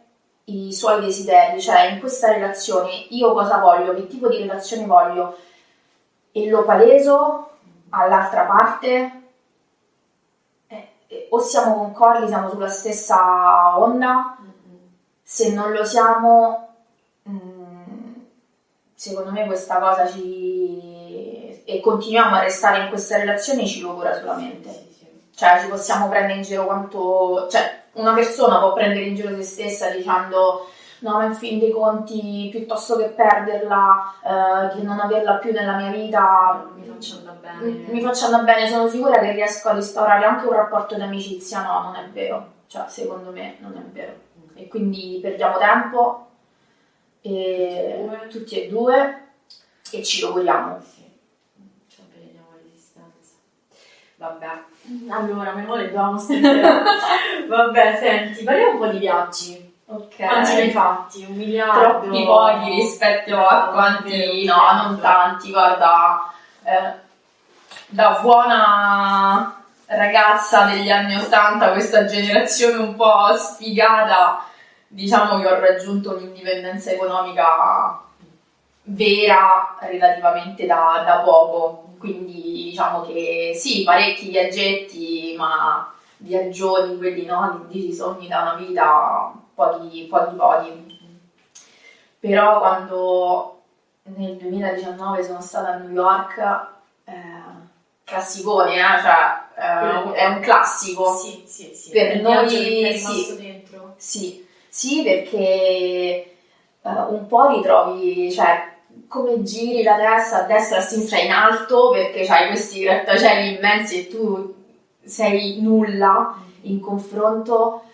i 0.45 0.75
suoi 0.75 1.01
desideri, 1.01 1.59
cioè 1.59 1.85
in 1.85 2.01
questa 2.01 2.31
relazione 2.33 2.91
io 3.09 3.33
cosa 3.33 3.57
voglio, 3.59 3.95
che 3.95 4.07
tipo 4.09 4.29
di 4.29 4.37
relazione 4.37 4.85
voglio, 4.85 5.39
e 6.33 6.49
lo 6.51 6.65
paleso 6.65 7.49
all'altra 7.95 8.43
parte, 8.43 9.23
eh, 10.67 10.89
eh, 11.07 11.27
o 11.31 11.39
siamo 11.41 11.75
concordi, 11.75 12.27
siamo 12.27 12.49
sulla 12.51 12.69
stessa 12.69 13.79
onda, 13.79 14.37
se 15.23 15.53
non 15.53 15.73
lo 15.73 15.85
siamo, 15.85 16.69
mm, 17.29 18.13
secondo 18.95 19.31
me 19.31 19.47
questa 19.47 19.79
cosa 19.79 20.07
ci... 20.07 21.63
e 21.65 21.81
continuiamo 21.81 22.37
a 22.37 22.41
restare 22.41 22.83
in 22.83 22.89
questa 22.89 23.17
relazione 23.17 23.67
ci 23.67 23.81
logora 23.81 24.15
solamente. 24.15 24.71
Sì, 24.71 24.95
sì. 24.99 25.07
Cioè 25.35 25.61
ci 25.61 25.69
possiamo 25.69 26.09
prendere 26.09 26.35
in 26.35 26.43
giro 26.43 26.67
quanto... 26.67 27.49
cioè 27.51 27.83
una 27.95 28.13
persona 28.13 28.59
può 28.59 28.73
prendere 28.73 29.07
in 29.07 29.15
giro 29.15 29.35
se 29.37 29.43
stessa 29.43 29.89
dicendo 29.91 30.69
no 31.01 31.13
ma 31.19 31.25
in 31.25 31.35
fin 31.35 31.59
dei 31.59 31.71
conti 31.71 32.49
piuttosto 32.51 32.97
che 32.97 33.07
perderla, 33.11 34.15
eh, 34.23 34.77
che 34.77 34.83
non 34.83 34.99
averla 35.01 35.35
più 35.35 35.53
nella 35.53 35.77
mia 35.77 35.91
vita, 35.91 36.67
Mi 36.75 36.85
faccio 36.87 37.17
andare 37.19 37.39
bene. 37.41 37.85
mi, 37.93 38.01
faccio 38.01 38.25
andare 38.27 38.45
bene, 38.45 38.69
sono 38.69 38.89
sicura 38.89 39.19
che 39.19 39.33
riesco 39.33 39.69
a 39.69 39.75
instaurare 39.77 40.25
anche 40.25 40.47
un 40.47 40.53
rapporto 40.55 40.95
di 40.95 41.03
amicizia. 41.03 41.63
No, 41.63 41.81
non 41.83 41.97
è 41.97 42.09
vero. 42.11 42.53
Cioè 42.67 42.85
secondo 42.89 43.31
me 43.31 43.57
non 43.61 43.73
è 43.77 43.83
vero. 43.93 44.13
E 44.55 44.69
quindi 44.69 45.19
perdiamo 45.21 45.59
tempo 45.59 46.27
e 47.21 48.05
Due. 48.07 48.29
tutti 48.29 48.61
e 48.63 48.69
due 48.69 49.23
e 49.91 50.03
ci 50.03 50.23
lavoriamo. 50.23 50.79
Sì. 50.83 51.03
Vabbè. 54.17 54.47
Allora, 55.09 55.53
meno 55.53 55.69
male 55.69 55.85
dovevamo 55.85 56.19
stare. 56.19 56.61
Vabbè, 57.49 57.97
senti, 58.01 58.45
parliamo 58.45 58.73
un 58.73 58.79
po' 58.79 58.87
di 58.89 58.99
viaggi. 58.99 59.74
Ok. 59.87 60.17
Quanti 60.17 60.55
ne 60.55 60.61
hai 60.63 60.71
fatti? 60.71 61.25
Un 61.29 61.37
miliardo? 61.37 61.81
troppi 61.81 62.25
pochi 62.25 62.71
rispetto 62.71 63.37
a 63.37 63.69
quanti, 63.69 64.45
no, 64.45 64.83
non 64.83 65.01
tanti, 65.01 65.51
guarda, 65.51 66.33
eh, 66.65 66.93
da 67.89 68.19
buona 68.23 69.63
ragazza 69.87 70.65
degli 70.65 70.91
anni 70.91 71.17
80, 71.17 71.73
questa 71.73 72.07
generazione 72.07 72.79
un 72.79 72.95
po' 72.95 73.37
sfigata, 73.37 74.45
diciamo 74.89 75.39
che 75.39 75.49
ho 75.49 75.61
raggiunto 75.61 76.17
un'indipendenza 76.17 76.91
economica 76.91 78.01
vera 78.85 79.77
relativamente 79.81 80.67
da, 80.67 81.03
da 81.07 81.19
poco, 81.19 81.95
quindi 81.99 82.65
diciamo 82.71 83.03
che 83.03 83.53
sì, 83.55 83.83
parecchi 83.83 84.31
viaggetti, 84.31 85.35
ma 85.37 85.93
viaggioni, 86.17 86.97
quelli 86.97 87.27
no, 87.27 87.67
di 87.69 87.93
sogni 87.93 88.29
da 88.29 88.41
una 88.41 88.55
vita, 88.55 89.33
pochi, 89.55 90.07
pochi, 90.09 90.35
pochi. 90.35 91.03
Però 92.19 92.59
quando 92.59 93.63
nel 94.05 94.37
2019 94.37 95.23
sono 95.23 95.41
stata 95.41 95.69
a 95.69 95.77
New 95.77 95.93
York, 95.93 96.39
eh, 97.05 97.13
classicone, 98.05 98.75
eh, 98.75 99.01
cioè 99.01 99.45
eh, 99.57 100.13
è 100.13 100.27
un 100.27 100.41
classico. 100.41 101.15
Sì, 101.17 101.45
sì, 101.47 101.75
sì. 101.75 101.91
Per 101.91 102.17
Il 102.17 102.23
noi 102.23 102.83
è 102.83 102.97
sì. 102.97 103.37
dentro. 103.37 103.95
Sì, 103.97 104.47
sì, 104.69 105.03
perché 105.03 105.37
eh, 105.37 106.35
un 106.83 107.27
po' 107.27 107.49
ritrovi, 107.49 108.31
cioè, 108.33 108.73
come 109.09 109.43
giri 109.43 109.83
la 109.83 109.97
testa 109.97 110.45
a 110.45 110.47
destra 110.47 110.77
e 110.77 110.81
a 110.81 110.83
sinistra 110.83 111.19
in 111.19 111.31
alto 111.31 111.91
perché 111.91 112.27
hai 112.27 112.49
questi 112.49 112.81
grattacieli 112.81 113.57
immensi 113.57 114.01
e 114.01 114.09
tu 114.09 114.55
sei 115.05 115.61
nulla 115.61 116.37
in 116.63 116.81
confronto, 116.81 117.85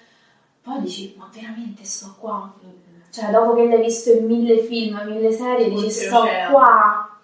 poi 0.63 0.81
dici, 0.81 1.15
ma 1.17 1.31
veramente 1.33 1.85
sto 1.85 2.15
qua? 2.19 2.53
Cioè, 3.11 3.31
dopo 3.31 3.55
che 3.55 3.67
l'hai 3.67 3.81
visto 3.81 4.13
in 4.13 4.27
mille 4.27 4.63
film, 4.63 5.01
mille 5.07 5.33
serie, 5.33 5.69
dici, 5.69 5.91
sto 5.91 6.19
Oltreoceano. 6.19 6.53
qua. 6.53 7.21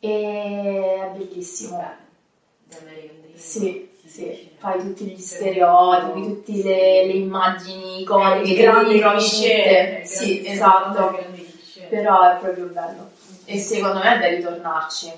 E 0.00 1.00
è 1.00 1.12
bellissimo. 1.16 1.84
Dream. 2.66 3.10
Sì, 3.34 3.88
sì, 4.00 4.08
sì. 4.08 4.50
fai 4.56 4.78
tutti 4.80 5.04
gli 5.04 5.20
stereotipi, 5.20 6.26
tutte 6.26 6.52
le, 6.62 7.06
le 7.06 7.12
immagini 7.12 8.02
iconiche, 8.02 8.50
il 8.50 8.56
che 8.56 8.62
grande 8.62 8.88
ti 8.88 8.92
ritrovi 8.94 9.18
cliché. 9.18 9.46
tutte. 9.48 10.00
il 10.00 10.06
Sì, 10.06 10.40
grande- 10.40 10.50
esatto. 10.50 11.24
Però 11.88 12.22
è 12.22 12.38
proprio 12.38 12.66
bello. 12.66 13.10
E 13.44 13.58
secondo 13.58 13.98
me 13.98 14.16
è 14.16 14.20
da 14.20 14.28
ritornarci. 14.34 15.12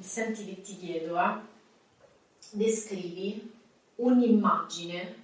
Senti 0.00 0.44
che 0.44 0.60
ti 0.60 0.76
chiedo, 0.76 1.18
eh. 1.18 1.54
Descrivi 2.52 3.52
un'immagine 3.96 5.14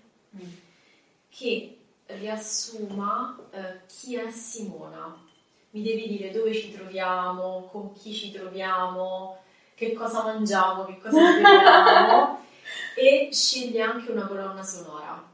che 1.34 1.78
riassuma 2.06 3.38
eh, 3.50 3.80
chi 3.86 4.16
è 4.16 4.30
Simona. 4.30 5.16
Mi 5.70 5.82
devi 5.82 6.06
dire 6.06 6.30
dove 6.30 6.52
ci 6.52 6.72
troviamo, 6.72 7.68
con 7.72 7.92
chi 7.92 8.12
ci 8.12 8.30
troviamo, 8.30 9.38
che 9.74 9.94
cosa 9.94 10.22
mangiamo, 10.24 10.84
che 10.84 11.00
cosa 11.00 11.18
beviamo 11.32 12.40
e 12.94 13.30
scegli 13.32 13.80
anche 13.80 14.10
una 14.10 14.26
colonna 14.26 14.62
sonora. 14.62 15.30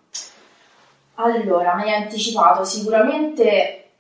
Allora, 1.15 1.75
mi 1.75 1.83
hai 1.83 2.03
anticipato, 2.03 2.63
sicuramente 2.63 3.91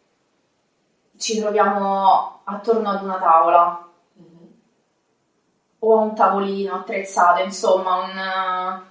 ci 1.16 1.40
troviamo 1.40 2.42
attorno 2.44 2.90
ad 2.90 3.02
una 3.02 3.18
tavola 3.18 3.88
o 5.80 5.98
a 5.98 6.00
un 6.00 6.14
tavolino 6.14 6.76
attrezzato, 6.76 7.42
insomma, 7.42 7.96
un, 7.96 8.82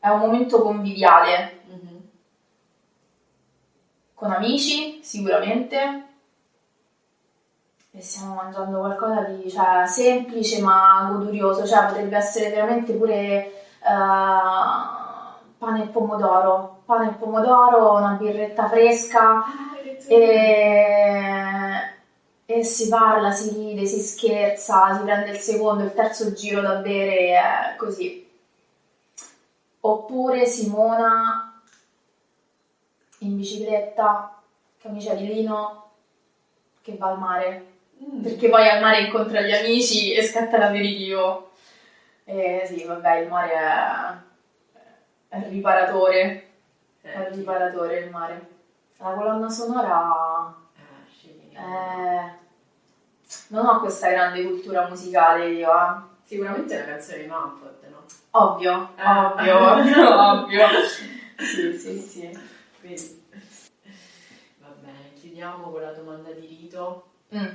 è 0.00 0.08
un 0.08 0.18
momento 0.18 0.62
conviviale. 0.62 1.64
Con 4.16 4.32
amici, 4.32 4.98
sicuramente. 5.02 6.04
E 7.92 8.00
stiamo 8.00 8.34
mangiando 8.34 8.78
qualcosa 8.78 9.20
di 9.22 9.48
cioè, 9.50 9.86
semplice 9.86 10.60
ma 10.60 11.08
godurioso, 11.10 11.66
cioè 11.66 11.86
potrebbe 11.86 12.16
essere 12.16 12.50
veramente 12.50 12.92
pure 12.94 13.12
eh, 13.14 13.52
pane 15.58 15.82
e 15.82 15.86
pomodoro, 15.88 16.82
pane 16.84 17.10
e 17.10 17.12
pomodoro, 17.12 17.94
una 17.96 18.16
birretta 18.18 18.68
fresca 18.68 19.44
e, 20.08 21.70
e 22.46 22.64
si 22.64 22.88
parla, 22.88 23.30
si 23.30 23.50
ride, 23.54 23.86
si 23.86 24.00
scherza, 24.00 24.94
si 24.96 25.02
prende 25.02 25.30
il 25.30 25.38
secondo, 25.38 25.84
il 25.84 25.94
terzo 25.94 26.32
giro 26.32 26.60
da 26.62 26.76
bere, 26.76 27.38
è 27.38 27.76
così. 27.76 28.24
Oppure 29.80 30.46
Simona 30.46 31.45
in 33.20 33.36
bicicletta, 33.36 34.42
camicia 34.78 35.14
di 35.14 35.26
lino, 35.26 35.90
che 36.82 36.96
va 36.96 37.10
al 37.10 37.18
mare. 37.18 37.66
Mm. 38.02 38.22
Perché 38.22 38.48
poi 38.48 38.68
al 38.68 38.80
mare 38.80 39.00
incontra 39.02 39.40
gli 39.40 39.52
amici 39.52 40.12
e 40.12 40.22
scatta 40.22 40.58
l'aperitivo. 40.58 41.50
E 42.24 42.62
sì, 42.66 42.84
vabbè, 42.84 43.18
il 43.18 43.28
mare 43.28 43.52
è, 43.52 45.36
è 45.36 45.48
riparatore. 45.48 46.48
È 47.00 47.28
riparatore 47.32 47.98
il 48.00 48.10
mare. 48.10 48.48
La 48.98 49.12
colonna 49.12 49.48
sonora... 49.48 50.54
Eh, 50.74 51.10
scegli. 51.10 51.54
Eh, 51.54 52.44
non 53.48 53.66
ho 53.66 53.80
questa 53.80 54.10
grande 54.10 54.42
cultura 54.44 54.88
musicale 54.88 55.50
io, 55.50 55.70
eh. 55.70 56.14
Sicuramente 56.24 56.74
è 56.74 56.82
una 56.82 56.92
canzone 56.92 57.18
di 57.18 57.26
Manfred, 57.26 57.76
no? 57.88 58.02
Ovvio, 58.32 58.90
Eh. 58.96 59.08
ovvio, 59.52 59.58
ovvio. 60.32 60.66
Sì, 61.38 61.78
sì, 61.78 61.98
sì. 61.98 62.54
Va 64.58 64.68
bene, 64.80 65.12
chiudiamo 65.18 65.70
con 65.70 65.80
la 65.80 65.92
domanda 65.92 66.30
di 66.30 66.46
rito. 66.46 67.10
Mm. 67.34 67.46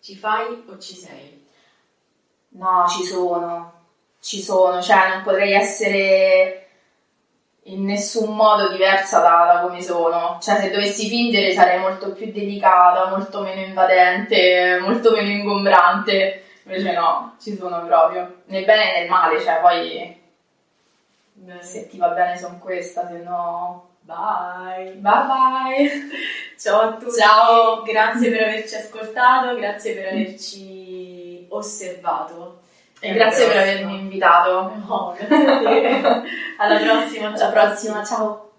Ci 0.00 0.16
fai 0.16 0.64
o 0.66 0.78
ci 0.78 0.94
sei? 0.94 1.46
No, 2.52 2.86
ci 2.88 3.04
sono, 3.04 3.72
ci 4.20 4.40
sono, 4.40 4.80
cioè 4.80 5.10
non 5.10 5.22
potrei 5.22 5.52
essere 5.52 6.68
in 7.64 7.84
nessun 7.84 8.34
modo 8.34 8.70
diversa 8.70 9.20
da, 9.20 9.52
da 9.52 9.60
come 9.60 9.82
sono. 9.82 10.38
Cioè 10.40 10.60
se 10.60 10.70
dovessi 10.70 11.08
fingere 11.08 11.52
sarei 11.52 11.78
molto 11.78 12.12
più 12.12 12.32
delicata, 12.32 13.08
molto 13.10 13.42
meno 13.42 13.60
invadente, 13.60 14.78
molto 14.80 15.12
meno 15.12 15.28
ingombrante. 15.28 16.44
Invece 16.64 16.92
no, 16.92 17.36
ci 17.40 17.56
sono 17.56 17.84
proprio. 17.84 18.42
Nel 18.46 18.64
bene 18.64 18.94
e 18.94 19.00
nel 19.00 19.08
male, 19.08 19.40
cioè 19.40 19.60
poi 19.60 20.19
Bene. 21.42 21.62
se 21.62 21.88
ti 21.88 21.96
va 21.96 22.08
bene 22.08 22.36
sono 22.36 22.58
questa, 22.58 23.08
se 23.08 23.18
no... 23.18 23.88
Bye. 24.02 24.92
Bye 24.96 25.26
bye! 25.26 25.90
Ciao 26.58 26.80
a 26.80 26.92
tutti. 26.96 27.18
Ciao. 27.18 27.82
Grazie 27.82 28.30
per 28.30 28.42
averci 28.42 28.74
ascoltato, 28.74 29.56
grazie 29.56 29.94
per 29.94 30.06
averci 30.08 31.46
osservato. 31.48 32.60
E 33.00 33.12
grazie 33.12 33.46
per 33.46 33.56
avermi 33.56 33.98
invitato. 33.98 34.74
No. 34.86 35.16
Alla 36.58 36.78
prossima. 36.78 37.28
Alla 37.28 37.36
ciao. 37.38 37.52
prossima, 37.52 38.04
ciao! 38.04 38.50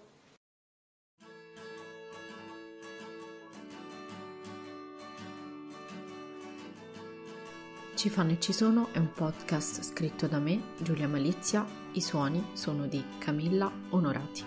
Ci 7.94 8.08
fanno 8.08 8.32
e 8.32 8.40
ci 8.40 8.52
sono 8.52 8.88
è 8.92 8.98
un 8.98 9.12
podcast 9.12 9.82
scritto 9.82 10.26
da 10.26 10.38
me, 10.38 10.60
Giulia 10.78 11.06
Malizia. 11.06 11.81
I 11.94 12.00
suoni 12.00 12.42
sono 12.54 12.86
di 12.86 13.04
Camilla 13.18 13.70
Onorati. 13.90 14.44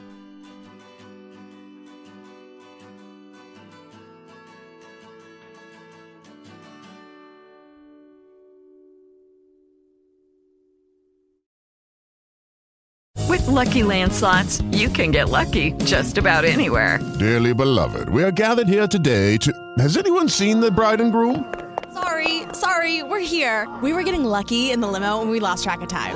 With 13.28 13.48
Lucky 13.48 13.84
Land 13.84 14.12
slots, 14.12 14.62
you 14.72 14.90
can 14.90 15.12
get 15.12 15.30
lucky 15.30 15.74
just 15.84 16.18
about 16.18 16.46
anywhere. 16.46 17.00
Dearly 17.20 17.54
beloved, 17.54 18.10
we 18.10 18.24
are 18.24 18.32
gathered 18.32 18.68
here 18.68 18.88
today 18.88 19.38
to. 19.38 19.52
Has 19.78 19.98
anyone 19.98 20.30
seen 20.30 20.62
the 20.62 20.72
bride 20.72 21.00
and 21.00 21.12
groom? 21.12 21.54
Sorry, 21.94 22.44
sorry, 22.54 23.04
we're 23.04 23.20
here. 23.20 23.68
We 23.84 23.94
were 23.94 24.04
getting 24.04 24.24
lucky 24.24 24.72
in 24.72 24.82
the 24.82 24.88
limo 24.88 25.22
and 25.22 25.30
we 25.30 25.40
lost 25.40 25.64
track 25.64 25.82
of 25.82 25.90
time. 25.90 26.16